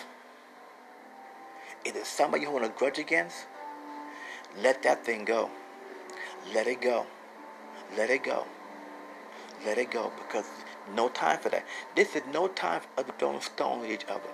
Is 1.85 1.93
there 1.93 2.05
somebody 2.05 2.43
you 2.43 2.49
hold 2.49 2.63
a 2.63 2.69
grudge 2.69 2.99
against? 2.99 3.45
Let 4.61 4.83
that 4.83 5.05
thing 5.05 5.25
go. 5.25 5.49
Let 6.53 6.67
it 6.67 6.81
go. 6.81 7.05
Let 7.97 8.09
it 8.09 8.23
go. 8.23 8.45
Let 9.65 9.77
it 9.77 9.91
go 9.91 10.11
because 10.17 10.45
no 10.95 11.09
time 11.09 11.39
for 11.39 11.49
that. 11.49 11.65
This 11.95 12.15
is 12.15 12.23
no 12.31 12.47
time 12.47 12.81
for 12.81 13.01
us 13.01 13.11
throwing 13.19 13.41
stones 13.41 13.85
at 13.85 13.91
each 13.91 14.05
other. 14.05 14.29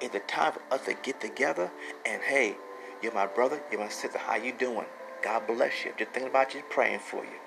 It's 0.00 0.14
a 0.14 0.20
time 0.20 0.52
for 0.52 0.62
us 0.72 0.84
to 0.86 0.94
get 0.94 1.20
together 1.20 1.70
and 2.06 2.22
hey, 2.22 2.56
you're 3.02 3.14
my 3.14 3.26
brother, 3.26 3.60
you're 3.70 3.80
my 3.80 3.88
sister, 3.88 4.18
how 4.18 4.36
you 4.36 4.52
doing? 4.52 4.86
God 5.22 5.46
bless 5.46 5.84
you. 5.84 5.92
Just 5.98 6.12
thinking 6.12 6.30
about 6.30 6.54
you, 6.54 6.62
praying 6.70 7.00
for 7.00 7.24
you. 7.24 7.38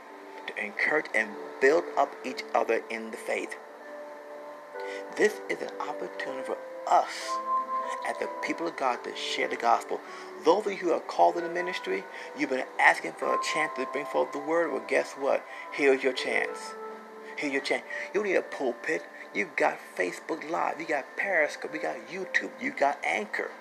To 0.48 0.65
encourage 0.65 1.07
and 1.13 1.29
build 1.62 1.84
up 1.98 2.15
each 2.25 2.43
other 2.55 2.81
in 2.89 3.12
the 3.12 3.17
faith. 3.17 3.55
This 5.17 5.41
is 5.50 5.62
an 5.62 5.72
opportunity 5.79 6.43
for 6.46 6.57
us 6.89 7.38
as 8.08 8.17
the 8.17 8.29
people 8.41 8.67
of 8.67 8.75
God 8.75 9.03
to 9.03 9.15
share 9.15 9.48
the 9.48 9.56
gospel. 9.56 10.00
Those 10.44 10.65
of 10.65 10.72
you 10.74 10.77
who 10.77 10.91
are 10.91 11.00
called 11.00 11.38
in 11.38 11.44
the 11.44 11.50
ministry, 11.50 12.03
you've 12.38 12.50
been 12.50 12.65
asking 12.79 13.13
for 13.13 13.34
a 13.34 13.38
chance 13.53 13.72
to 13.77 13.88
bring 13.91 14.06
forth 14.06 14.32
the 14.32 14.39
word. 14.39 14.72
Well, 14.72 14.84
guess 14.88 15.13
what? 15.13 15.46
Here's 15.72 16.03
your 16.03 16.13
chance. 16.13 16.74
Here's 17.36 17.53
your 17.53 17.62
chance. 17.62 17.84
You 18.13 18.24
need 18.24 18.36
a 18.36 18.41
pulpit. 18.41 19.03
You've 19.34 19.56
got 19.56 19.77
Facebook 19.98 20.50
Live. 20.50 20.79
You 20.79 20.88
got 20.88 21.06
Periscope. 21.17 21.74
You 21.74 21.82
got 21.82 22.08
YouTube. 22.08 22.51
You 22.62 22.72
got 22.72 22.98
Anchor. 23.03 23.51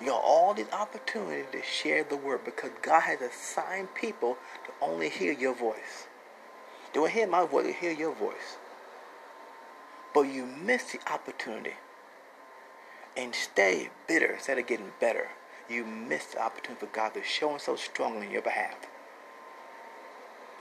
You 0.00 0.08
got 0.08 0.22
all 0.22 0.52
these 0.52 0.70
opportunities 0.72 1.46
to 1.52 1.62
share 1.62 2.04
the 2.04 2.16
word 2.16 2.44
because 2.44 2.70
God 2.82 3.00
has 3.00 3.20
assigned 3.20 3.94
people 3.94 4.36
to 4.66 4.72
only 4.84 5.08
hear 5.08 5.32
your 5.32 5.54
voice. 5.54 6.06
They 6.92 7.00
will 7.00 7.06
hear 7.06 7.26
my 7.26 7.46
voice, 7.46 7.64
they 7.64 7.72
hear 7.72 7.92
your 7.92 8.14
voice. 8.14 8.58
But 10.14 10.22
you 10.22 10.46
miss 10.46 10.92
the 10.92 11.00
opportunity 11.10 11.74
and 13.16 13.34
stay 13.34 13.90
bitter 14.06 14.34
instead 14.34 14.58
of 14.58 14.66
getting 14.66 14.92
better. 15.00 15.28
You 15.68 15.84
miss 15.84 16.26
the 16.26 16.42
opportunity 16.42 16.86
for 16.86 16.92
God 16.92 17.14
to 17.14 17.22
show 17.24 17.50
himself 17.50 17.80
strong 17.80 18.18
on 18.18 18.30
your 18.30 18.42
behalf. 18.42 18.76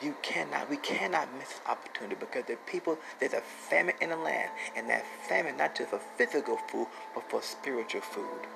You 0.01 0.15
cannot, 0.21 0.69
we 0.69 0.77
cannot 0.77 1.33
miss 1.37 1.49
this 1.49 1.61
opportunity 1.67 2.15
because 2.19 2.45
the 2.45 2.57
people, 2.65 2.97
there's 3.19 3.33
a 3.33 3.41
famine 3.41 3.95
in 4.01 4.09
the 4.09 4.17
land, 4.17 4.49
and 4.75 4.89
that 4.89 5.05
famine 5.27 5.57
not 5.57 5.75
just 5.75 5.91
for 5.91 6.01
physical 6.17 6.57
food, 6.67 6.87
but 7.13 7.29
for 7.29 7.41
spiritual 7.41 8.01
food. 8.01 8.47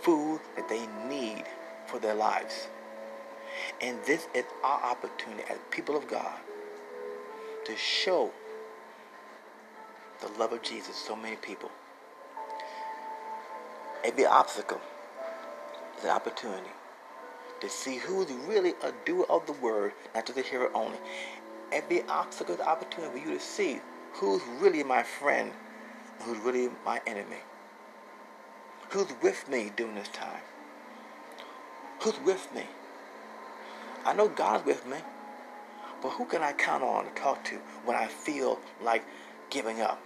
Food 0.00 0.40
that 0.56 0.68
they 0.68 0.86
need 1.08 1.44
for 1.86 1.98
their 1.98 2.14
lives. 2.14 2.68
And 3.80 3.98
this 4.06 4.28
is 4.34 4.44
our 4.64 4.82
opportunity 4.82 5.42
as 5.50 5.58
people 5.70 5.96
of 5.96 6.08
God 6.08 6.38
to 7.66 7.76
show 7.76 8.30
the 10.20 10.28
love 10.38 10.52
of 10.52 10.62
Jesus 10.62 10.98
to 10.98 11.06
so 11.08 11.16
many 11.16 11.36
people. 11.36 11.70
Every 14.04 14.26
obstacle 14.26 14.80
is 15.96 16.02
an 16.04 16.10
opportunity 16.10 16.70
to 17.60 17.68
see 17.68 17.98
who's 17.98 18.28
really 18.48 18.74
a 18.82 18.92
doer 19.04 19.24
of 19.30 19.46
the 19.46 19.52
word, 19.52 19.92
not 20.12 20.26
just 20.26 20.36
a 20.36 20.42
hearer 20.42 20.70
only. 20.74 20.98
Every 21.70 22.02
obstacle 22.08 22.54
is 22.54 22.60
an 22.60 22.66
opportunity 22.66 23.20
for 23.20 23.28
you 23.28 23.34
to 23.34 23.40
see 23.40 23.80
who's 24.14 24.42
really 24.58 24.82
my 24.82 25.04
friend 25.04 25.52
and 26.18 26.22
who's 26.26 26.38
really 26.44 26.68
my 26.84 27.00
enemy. 27.06 27.36
Who's 28.90 29.06
with 29.22 29.48
me 29.48 29.70
during 29.76 29.94
this 29.94 30.08
time? 30.08 30.42
Who's 32.00 32.18
with 32.24 32.52
me? 32.52 32.64
I 34.04 34.14
know 34.14 34.28
God's 34.28 34.66
with 34.66 34.84
me, 34.84 34.96
but 36.02 36.10
who 36.10 36.24
can 36.24 36.42
I 36.42 36.52
count 36.54 36.82
on 36.82 37.04
to 37.04 37.10
talk 37.12 37.44
to 37.44 37.56
when 37.84 37.96
I 37.96 38.08
feel 38.08 38.58
like 38.82 39.04
giving 39.48 39.80
up? 39.80 40.02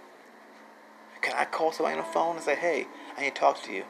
Can 1.27 1.35
I 1.35 1.43
call 1.43 1.73
somebody 1.73 1.99
on 1.99 2.05
the 2.05 2.09
phone 2.13 2.37
and 2.37 2.45
say, 2.45 2.55
hey, 2.55 2.87
I 3.17 3.21
need 3.21 3.35
to 3.35 3.41
talk 3.41 3.61
to 3.63 3.73
you? 3.73 3.83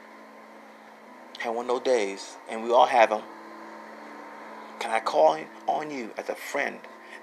Had 1.38 1.52
one 1.52 1.65
of 1.65 1.67
those 1.67 1.84
days, 1.84 2.36
and 2.50 2.63
we 2.63 2.71
all 2.71 2.88
have 2.88 3.12
them. 3.12 3.21
Can 4.80 4.89
I 4.89 5.00
call 5.00 5.38
on 5.67 5.91
you 5.91 6.10
as 6.17 6.30
a 6.30 6.34
friend? 6.34 6.80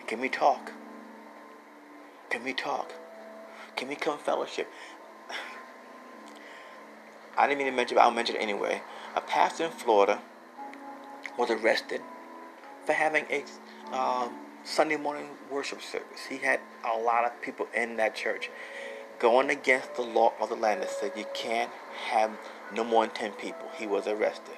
Can 0.07 0.21
we 0.21 0.29
talk? 0.29 0.71
Can 2.31 2.45
we 2.45 2.53
talk? 2.53 2.93
Can 3.75 3.89
we 3.89 3.97
come 3.97 4.17
fellowship? 4.17 4.71
I 7.37 7.49
didn't 7.49 7.59
mean 7.59 7.67
to 7.67 7.73
mention, 7.73 7.97
it, 7.97 7.99
but 7.99 8.05
I'll 8.05 8.13
mention 8.13 8.37
it 8.37 8.43
anyway. 8.43 8.83
A 9.17 9.21
pastor 9.21 9.65
in 9.65 9.73
Florida 9.73 10.21
was 11.37 11.51
arrested 11.51 12.03
for 12.87 12.93
having 12.93 13.25
a 13.31 13.43
um, 13.93 14.33
Sunday 14.63 14.97
morning 14.97 15.31
worship 15.51 15.83
service. 15.83 16.27
He 16.29 16.39
had 16.39 16.61
a 16.85 16.97
lot 16.97 17.25
of 17.25 17.43
people 17.43 17.67
in 17.75 17.97
that 17.97 18.15
church 18.15 18.49
going 19.19 19.51
against 19.51 19.95
the 19.95 20.03
law 20.03 20.33
of 20.41 20.49
the 20.49 20.57
land 20.57 20.83
that 20.83 20.91
said 20.91 21.13
you 21.17 21.27
can't 21.35 21.71
have 22.09 22.31
no 22.75 22.85
more 22.85 23.07
than 23.07 23.15
10 23.15 23.33
people. 23.33 23.69
He 23.77 23.87
was 23.87 24.07
arrested. 24.07 24.57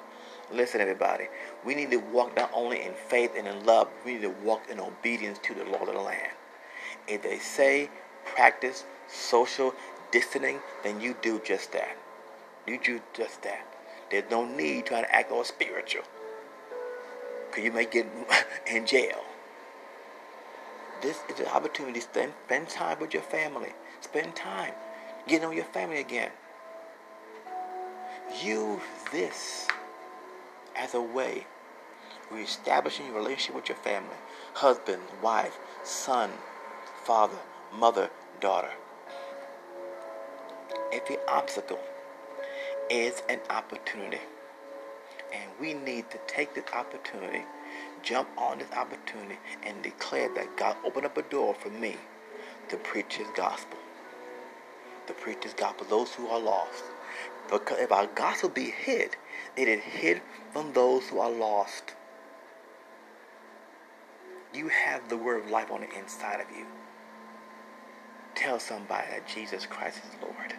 Listen, 0.51 0.81
everybody. 0.81 1.25
We 1.65 1.75
need 1.75 1.91
to 1.91 1.97
walk 1.97 2.35
not 2.35 2.51
only 2.53 2.81
in 2.81 2.93
faith 2.93 3.31
and 3.37 3.47
in 3.47 3.65
love, 3.65 3.89
we 4.05 4.13
need 4.13 4.21
to 4.21 4.29
walk 4.29 4.69
in 4.69 4.79
obedience 4.79 5.39
to 5.43 5.53
the 5.53 5.65
law 5.65 5.79
of 5.79 5.87
the 5.87 5.99
land. 5.99 6.31
If 7.07 7.23
they 7.23 7.39
say 7.39 7.89
practice 8.25 8.85
social 9.07 9.73
distancing, 10.11 10.59
then 10.83 11.01
you 11.01 11.15
do 11.21 11.41
just 11.43 11.73
that. 11.73 11.97
You 12.65 12.79
do 12.81 13.01
just 13.13 13.43
that. 13.43 13.65
There's 14.09 14.29
no 14.31 14.45
need 14.45 14.85
trying 14.85 15.03
to 15.03 15.13
act 15.15 15.31
all 15.31 15.43
spiritual. 15.43 16.03
Because 17.49 17.63
you 17.63 17.71
may 17.71 17.85
get 17.85 18.07
in 18.67 18.85
jail. 18.85 19.21
This 21.01 21.19
is 21.29 21.39
an 21.39 21.47
opportunity 21.47 21.99
to 21.99 22.01
spend, 22.01 22.33
spend 22.45 22.69
time 22.69 22.99
with 22.99 23.13
your 23.13 23.23
family. 23.23 23.73
Spend 24.01 24.35
time 24.35 24.73
getting 25.27 25.47
on 25.47 25.55
your 25.55 25.65
family 25.65 25.99
again. 25.99 26.31
Use 28.41 28.81
this 29.11 29.67
as 30.75 30.93
a 30.93 31.01
way 31.01 31.45
of 32.31 32.37
establishing 32.37 33.07
your 33.07 33.15
relationship 33.15 33.55
with 33.55 33.69
your 33.69 33.77
family 33.77 34.15
husband, 34.57 35.01
wife, 35.21 35.59
son, 35.83 36.31
father, 37.03 37.37
mother, 37.71 38.09
daughter. 38.41 38.71
Every 40.91 41.17
obstacle 41.27 41.79
is 42.89 43.21
an 43.29 43.39
opportunity. 43.51 44.19
And 45.31 45.51
we 45.59 45.73
need 45.75 46.09
to 46.09 46.17
take 46.25 46.55
this 46.55 46.63
opportunity, 46.73 47.43
jump 48.01 48.29
on 48.37 48.59
this 48.59 48.71
opportunity, 48.71 49.37
and 49.63 49.83
declare 49.83 50.33
that 50.33 50.57
God 50.57 50.75
opened 50.83 51.05
up 51.05 51.17
a 51.17 51.21
door 51.23 51.53
for 51.53 51.69
me 51.69 51.97
to 52.69 52.77
preach 52.77 53.17
His 53.17 53.27
gospel. 53.35 53.77
To 55.07 55.13
preach 55.13 55.43
His 55.43 55.53
gospel, 55.53 55.87
those 55.89 56.13
who 56.13 56.27
are 56.27 56.39
lost. 56.39 56.83
Because 57.49 57.79
if 57.79 57.91
our 57.91 58.07
gospel 58.07 58.49
be 58.49 58.71
hid, 58.71 59.15
it 59.55 59.67
is 59.67 59.81
hid 59.81 60.21
from 60.51 60.73
those 60.73 61.07
who 61.07 61.19
are 61.19 61.31
lost. 61.31 61.93
You 64.53 64.67
have 64.67 65.07
the 65.07 65.17
word 65.17 65.45
of 65.45 65.51
life 65.51 65.71
on 65.71 65.81
the 65.81 65.97
inside 65.97 66.41
of 66.41 66.49
you. 66.55 66.65
Tell 68.35 68.59
somebody 68.59 69.07
that 69.11 69.27
Jesus 69.27 69.65
Christ 69.65 69.99
is 69.99 70.21
Lord. 70.21 70.53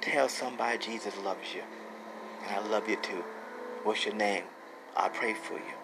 Tell 0.00 0.28
somebody 0.28 0.78
Jesus 0.78 1.16
loves 1.24 1.54
you. 1.54 1.62
And 2.42 2.54
I 2.54 2.68
love 2.68 2.88
you 2.88 2.96
too. 2.96 3.24
What's 3.82 4.04
your 4.04 4.14
name? 4.14 4.44
I 4.96 5.08
pray 5.08 5.34
for 5.34 5.54
you. 5.54 5.74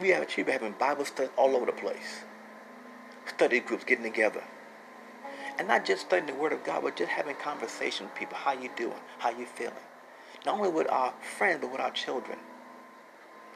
We 0.00 0.08
have 0.10 0.22
a 0.22 0.50
having 0.50 0.72
Bible 0.72 1.04
studies 1.04 1.32
all 1.36 1.54
over 1.54 1.66
the 1.66 1.72
place. 1.72 2.24
Study 3.26 3.60
groups 3.60 3.84
getting 3.84 4.04
together. 4.04 4.42
And 5.60 5.68
not 5.68 5.84
just 5.84 6.06
studying 6.06 6.26
the 6.26 6.40
Word 6.40 6.54
of 6.54 6.64
God, 6.64 6.84
but 6.84 6.96
just 6.96 7.10
having 7.10 7.36
conversation 7.36 8.06
with 8.06 8.14
people. 8.14 8.34
How 8.34 8.54
you 8.54 8.70
doing? 8.76 8.96
How 9.18 9.28
you 9.28 9.44
feeling? 9.44 9.74
Not 10.46 10.54
only 10.54 10.70
with 10.70 10.88
our 10.88 11.12
friends, 11.36 11.58
but 11.60 11.70
with 11.70 11.82
our 11.82 11.90
children. 11.90 12.38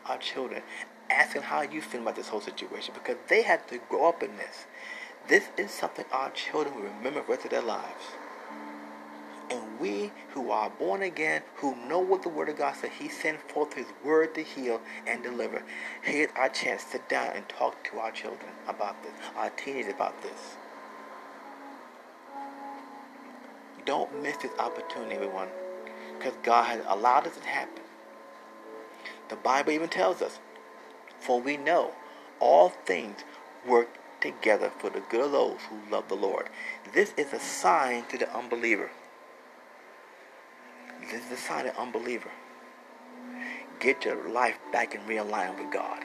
Our 0.04 0.18
children. 0.18 0.60
Asking 1.08 1.40
how 1.40 1.62
you 1.62 1.80
feel 1.80 2.02
about 2.02 2.16
this 2.16 2.28
whole 2.28 2.42
situation 2.42 2.92
because 2.92 3.16
they 3.28 3.40
had 3.40 3.66
to 3.68 3.78
grow 3.88 4.06
up 4.06 4.22
in 4.22 4.36
this. 4.36 4.66
This 5.28 5.44
is 5.56 5.70
something 5.70 6.04
our 6.12 6.30
children 6.32 6.74
will 6.74 6.82
remember 6.82 7.22
for 7.22 7.28
the 7.28 7.32
rest 7.32 7.44
of 7.46 7.50
their 7.52 7.62
lives. 7.62 8.04
And 9.50 9.80
we 9.80 10.12
who 10.32 10.50
are 10.50 10.68
born 10.68 11.00
again, 11.00 11.40
who 11.54 11.74
know 11.88 12.00
what 12.00 12.22
the 12.22 12.28
Word 12.28 12.50
of 12.50 12.58
God 12.58 12.76
says, 12.76 12.90
He 12.98 13.08
sent 13.08 13.40
forth 13.50 13.72
His 13.72 13.86
Word 14.04 14.34
to 14.34 14.42
heal 14.42 14.82
and 15.06 15.22
deliver. 15.22 15.62
Here's 16.02 16.30
our 16.36 16.50
chance. 16.50 16.84
To 16.84 16.90
sit 16.90 17.08
down 17.08 17.34
and 17.34 17.48
talk 17.48 17.82
to 17.84 17.98
our 17.98 18.12
children 18.12 18.52
about 18.68 19.02
this, 19.02 19.12
our 19.36 19.48
teenagers 19.48 19.94
about 19.94 20.20
this. 20.22 20.56
Don't 23.84 24.22
miss 24.22 24.36
this 24.38 24.52
opportunity, 24.58 25.14
everyone, 25.14 25.48
because 26.18 26.34
God 26.42 26.64
has 26.64 26.80
allowed 26.88 27.24
this 27.24 27.36
to 27.36 27.46
happen. 27.46 27.82
The 29.28 29.36
Bible 29.36 29.72
even 29.72 29.88
tells 29.88 30.22
us, 30.22 30.38
for 31.20 31.40
we 31.40 31.56
know 31.56 31.92
all 32.40 32.70
things 32.70 33.24
work 33.66 33.88
together 34.20 34.70
for 34.78 34.90
the 34.90 35.00
good 35.00 35.20
of 35.20 35.32
those 35.32 35.58
who 35.68 35.90
love 35.90 36.08
the 36.08 36.14
Lord. 36.14 36.48
This 36.92 37.12
is 37.16 37.32
a 37.32 37.38
sign 37.38 38.04
to 38.06 38.18
the 38.18 38.34
unbeliever. 38.34 38.90
This 41.10 41.26
is 41.26 41.32
a 41.32 41.36
sign 41.36 41.66
to 41.66 41.72
the 41.72 41.80
unbeliever. 41.80 42.30
Get 43.80 44.04
your 44.04 44.28
life 44.28 44.58
back 44.72 44.94
in 44.94 45.02
realignment 45.02 45.58
with 45.58 45.72
God. 45.72 46.04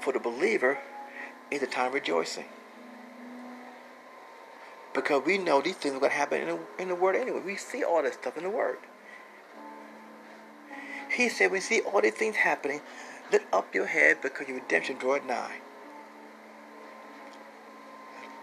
For 0.00 0.12
the 0.12 0.18
believer, 0.18 0.78
it's 1.50 1.62
a 1.62 1.66
time 1.66 1.88
of 1.88 1.94
rejoicing. 1.94 2.44
Because 4.98 5.24
we 5.24 5.38
know 5.38 5.60
these 5.60 5.76
things 5.76 5.94
are 5.94 6.00
going 6.00 6.10
to 6.10 6.16
happen 6.16 6.40
in 6.42 6.48
the, 6.48 6.82
in 6.82 6.88
the 6.88 6.94
Word 6.96 7.14
anyway. 7.14 7.38
We 7.38 7.54
see 7.54 7.84
all 7.84 8.02
this 8.02 8.14
stuff 8.14 8.36
in 8.36 8.42
the 8.42 8.50
Word. 8.50 8.78
He 11.14 11.28
said, 11.28 11.52
We 11.52 11.60
see 11.60 11.82
all 11.82 12.00
these 12.00 12.14
things 12.14 12.34
happening. 12.34 12.80
Lift 13.30 13.46
up 13.52 13.72
your 13.72 13.86
head 13.86 14.16
because 14.20 14.48
your 14.48 14.58
redemption 14.58 14.96
draweth 14.98 15.24
nigh. 15.24 15.58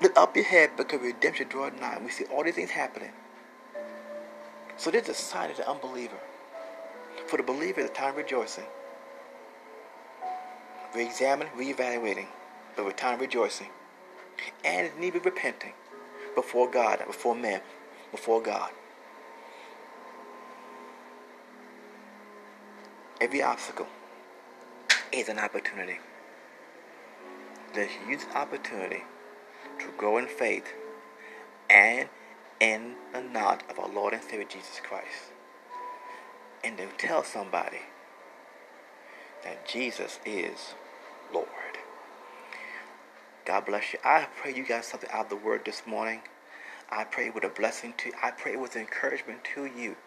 Lift 0.02 0.18
up 0.18 0.34
your 0.34 0.46
head 0.46 0.70
because 0.78 1.02
your 1.02 1.12
redemption 1.12 1.50
draweth 1.50 1.78
nigh. 1.82 2.00
We 2.02 2.10
see 2.10 2.24
all 2.32 2.46
these 2.46 2.56
things 2.56 2.72
happening. 2.72 3.12
So 4.78 4.91
this 4.91 5.04
is 5.04 5.10
a 5.10 5.13
sign 5.13 5.52
of 5.52 5.58
the 5.58 5.70
unbeliever. 5.70 6.20
For 7.28 7.36
the 7.36 7.44
believer, 7.44 7.82
a 7.82 7.89
time 7.89 8.12
of 8.12 8.15
rejoicing. 8.15 8.63
Re-examining, 10.96 11.52
re-evaluating, 11.58 12.28
but 12.78 12.86
with 12.86 12.96
time 12.96 13.20
rejoicing. 13.20 13.68
And 14.63 14.88
it 14.88 14.98
need 14.98 15.12
be 15.12 15.20
repenting 15.20 15.74
before 16.36 16.69
God, 16.69 17.00
before 17.08 17.34
man, 17.36 17.62
before 18.12 18.41
God. 18.41 18.71
Every 23.21 23.41
obstacle 23.41 23.88
is 25.12 25.30
an 25.30 25.39
opportunity. 25.39 25.98
Let's 27.76 27.93
use 28.08 28.26
opportunity 28.36 29.04
to 29.80 29.88
grow 29.98 30.17
in 30.17 30.28
faith 30.28 30.67
and 31.69 32.10
in 32.60 32.95
the 33.13 33.21
knowledge 33.21 33.62
of 33.69 33.80
our 33.80 33.89
Lord 33.89 34.13
and 34.13 34.24
Savior 34.24 34.45
Jesus 34.45 34.80
Christ. 34.84 35.32
And 36.63 36.78
to 36.78 36.88
tell 36.98 37.24
somebody 37.24 37.82
that 39.43 39.67
Jesus 39.67 40.19
is. 40.26 40.74
God 43.45 43.67
bless 43.67 43.93
you. 43.93 43.99
I 44.03 44.27
pray 44.41 44.55
you 44.55 44.65
got 44.65 44.86
something 44.86 45.10
out 45.13 45.25
of 45.25 45.29
the 45.29 45.36
word 45.36 45.65
this 45.65 45.84
morning. 45.86 46.21
I 46.89 47.03
pray 47.03 47.29
with 47.29 47.43
a 47.43 47.49
blessing 47.49 47.93
to 47.97 48.10
you. 48.10 48.15
I 48.21 48.31
pray 48.31 48.55
with 48.55 48.75
encouragement 48.75 49.43
to 49.53 49.65
you. 49.65 49.97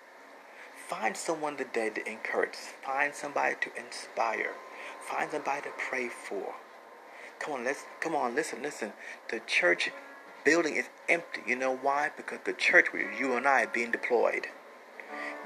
Find 0.89 1.17
someone 1.17 1.57
today 1.57 1.91
to 1.91 2.09
encourage. 2.11 2.55
Find 2.55 3.15
somebody 3.15 3.55
to 3.61 3.71
inspire. 3.77 4.55
Find 5.01 5.31
somebody 5.31 5.63
to 5.63 5.69
pray 5.79 6.09
for. 6.09 6.55
Come 7.39 7.55
on, 7.55 7.65
let's 7.65 7.85
come 8.01 8.17
on, 8.17 8.35
listen, 8.35 8.61
listen. 8.61 8.93
The 9.31 9.41
church 9.47 9.91
building 10.45 10.75
is 10.75 10.89
empty. 11.09 11.43
You 11.47 11.55
know 11.55 11.77
why? 11.77 12.11
Because 12.17 12.41
the 12.45 12.53
church 12.53 12.93
where 12.93 13.13
you 13.13 13.35
and 13.35 13.47
I 13.47 13.65
are 13.65 13.69
being 13.69 13.93
deployed. 13.93 14.49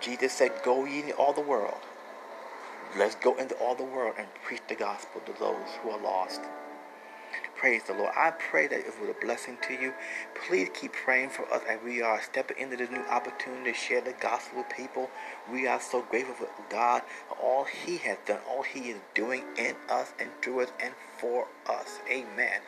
Jesus 0.00 0.32
said, 0.32 0.52
Go 0.64 0.86
ye 0.86 1.00
into 1.00 1.14
all 1.16 1.34
the 1.34 1.42
world. 1.42 1.80
Let's 2.96 3.16
go 3.16 3.36
into 3.36 3.54
all 3.56 3.74
the 3.74 3.84
world 3.84 4.14
and 4.18 4.28
preach 4.42 4.62
the 4.68 4.74
gospel 4.76 5.20
to 5.26 5.32
those 5.38 5.68
who 5.82 5.90
are 5.90 6.00
lost. 6.00 6.40
Praise 7.62 7.84
the 7.84 7.94
Lord. 7.94 8.12
I 8.16 8.32
pray 8.32 8.68
that 8.68 8.80
it 8.80 9.00
was 9.00 9.10
a 9.10 9.26
blessing 9.26 9.58
to 9.68 9.74
you. 9.74 9.94
Please 10.48 10.70
keep 10.74 10.92
praying 10.94 11.30
for 11.30 11.50
us 11.54 11.62
as 11.70 11.80
we 11.84 12.02
are 12.02 12.22
stepping 12.22 12.58
into 12.58 12.76
this 12.76 12.90
new 12.90 13.04
opportunity 13.10 13.72
to 13.72 13.78
share 13.78 14.02
the 14.02 14.14
gospel 14.20 14.60
with 14.60 14.70
people. 14.76 15.10
We 15.52 15.68
are 15.68 15.80
so 15.80 16.02
grateful 16.02 16.36
for 16.36 16.50
God, 16.70 17.02
all 17.42 17.64
He 17.64 17.98
has 17.98 18.18
done, 18.26 18.40
all 18.50 18.64
He 18.64 18.90
is 18.90 18.98
doing 19.14 19.44
in 19.58 19.76
us 19.90 20.12
and 20.20 20.30
through 20.42 20.62
us 20.64 20.72
and 20.84 20.94
for 21.18 21.48
us. 21.70 22.00
Amen. 22.10 22.60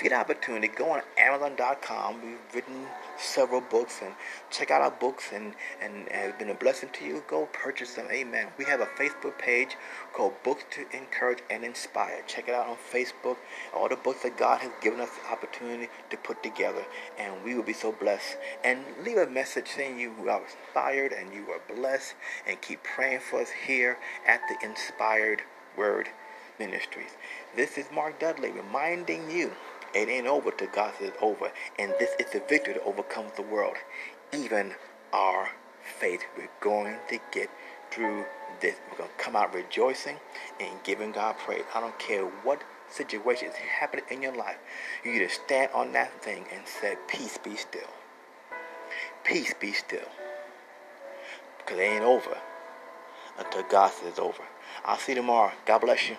If 0.00 0.04
you 0.04 0.08
get 0.08 0.16
an 0.16 0.22
opportunity, 0.22 0.68
go 0.68 0.92
on 0.92 1.02
Amazon.com. 1.18 2.22
We've 2.24 2.54
written 2.54 2.86
several 3.18 3.60
books 3.60 4.00
and 4.02 4.14
check 4.50 4.70
out 4.70 4.80
our 4.80 4.90
books 4.90 5.28
and, 5.30 5.52
and, 5.82 6.10
and 6.10 6.30
it's 6.30 6.38
been 6.38 6.48
a 6.48 6.54
blessing 6.54 6.88
to 6.94 7.04
you. 7.04 7.22
Go 7.28 7.50
purchase 7.52 7.96
them. 7.96 8.06
Amen. 8.10 8.46
We 8.56 8.64
have 8.64 8.80
a 8.80 8.86
Facebook 8.86 9.36
page 9.36 9.76
called 10.14 10.42
Books 10.42 10.64
to 10.70 10.86
Encourage 10.96 11.40
and 11.50 11.64
Inspire. 11.64 12.22
Check 12.26 12.48
it 12.48 12.54
out 12.54 12.66
on 12.66 12.76
Facebook. 12.76 13.36
All 13.76 13.90
the 13.90 13.96
books 13.96 14.22
that 14.22 14.38
God 14.38 14.62
has 14.62 14.70
given 14.80 15.00
us 15.00 15.10
the 15.10 15.30
opportunity 15.30 15.90
to 16.08 16.16
put 16.16 16.42
together, 16.42 16.86
and 17.18 17.44
we 17.44 17.54
will 17.54 17.62
be 17.62 17.74
so 17.74 17.92
blessed. 17.92 18.38
And 18.64 18.80
leave 19.04 19.18
a 19.18 19.26
message 19.26 19.68
saying 19.68 20.00
you 20.00 20.14
are 20.30 20.40
inspired 20.42 21.12
and 21.12 21.30
you 21.34 21.44
are 21.50 21.76
blessed, 21.76 22.14
and 22.46 22.58
keep 22.62 22.82
praying 22.84 23.20
for 23.20 23.42
us 23.42 23.50
here 23.66 23.98
at 24.26 24.40
the 24.48 24.66
Inspired 24.66 25.42
Word 25.76 26.08
Ministries. 26.58 27.16
This 27.54 27.76
is 27.76 27.86
Mark 27.92 28.18
Dudley 28.18 28.50
reminding 28.50 29.30
you 29.30 29.52
it 29.94 30.08
ain't 30.08 30.26
over 30.26 30.50
till 30.50 30.68
God 30.68 30.94
says 30.98 31.08
it's 31.08 31.22
over, 31.22 31.50
and 31.78 31.92
this 31.98 32.10
is 32.18 32.32
the 32.32 32.40
victory 32.48 32.74
that 32.74 32.82
overcomes 32.84 33.32
the 33.36 33.42
world, 33.42 33.76
even 34.32 34.74
our 35.12 35.50
faith. 35.98 36.22
We're 36.36 36.48
going 36.60 36.96
to 37.08 37.18
get 37.32 37.50
through 37.90 38.24
this. 38.60 38.76
We're 38.90 38.98
going 38.98 39.10
to 39.10 39.22
come 39.22 39.36
out 39.36 39.54
rejoicing 39.54 40.16
and 40.60 40.70
giving 40.84 41.12
God 41.12 41.36
praise. 41.38 41.64
I 41.74 41.80
don't 41.80 41.98
care 41.98 42.24
what 42.24 42.62
situation 42.88 43.48
is 43.48 43.56
happening 43.56 44.04
in 44.10 44.22
your 44.22 44.34
life. 44.34 44.56
You 45.04 45.12
either 45.12 45.28
stand 45.28 45.70
on 45.74 45.92
that 45.92 46.22
thing 46.22 46.44
and 46.54 46.66
say, 46.66 46.96
Peace 47.08 47.38
be 47.38 47.56
still. 47.56 47.90
Peace 49.24 49.54
be 49.60 49.72
still. 49.72 50.08
Because 51.58 51.78
it 51.78 51.82
ain't 51.82 52.04
over 52.04 52.36
until 53.38 53.62
God 53.64 53.92
says 53.92 54.08
it's 54.08 54.18
over. 54.18 54.42
I'll 54.84 54.98
see 54.98 55.12
you 55.12 55.16
tomorrow. 55.16 55.52
God 55.66 55.80
bless 55.80 56.08
you. 56.08 56.16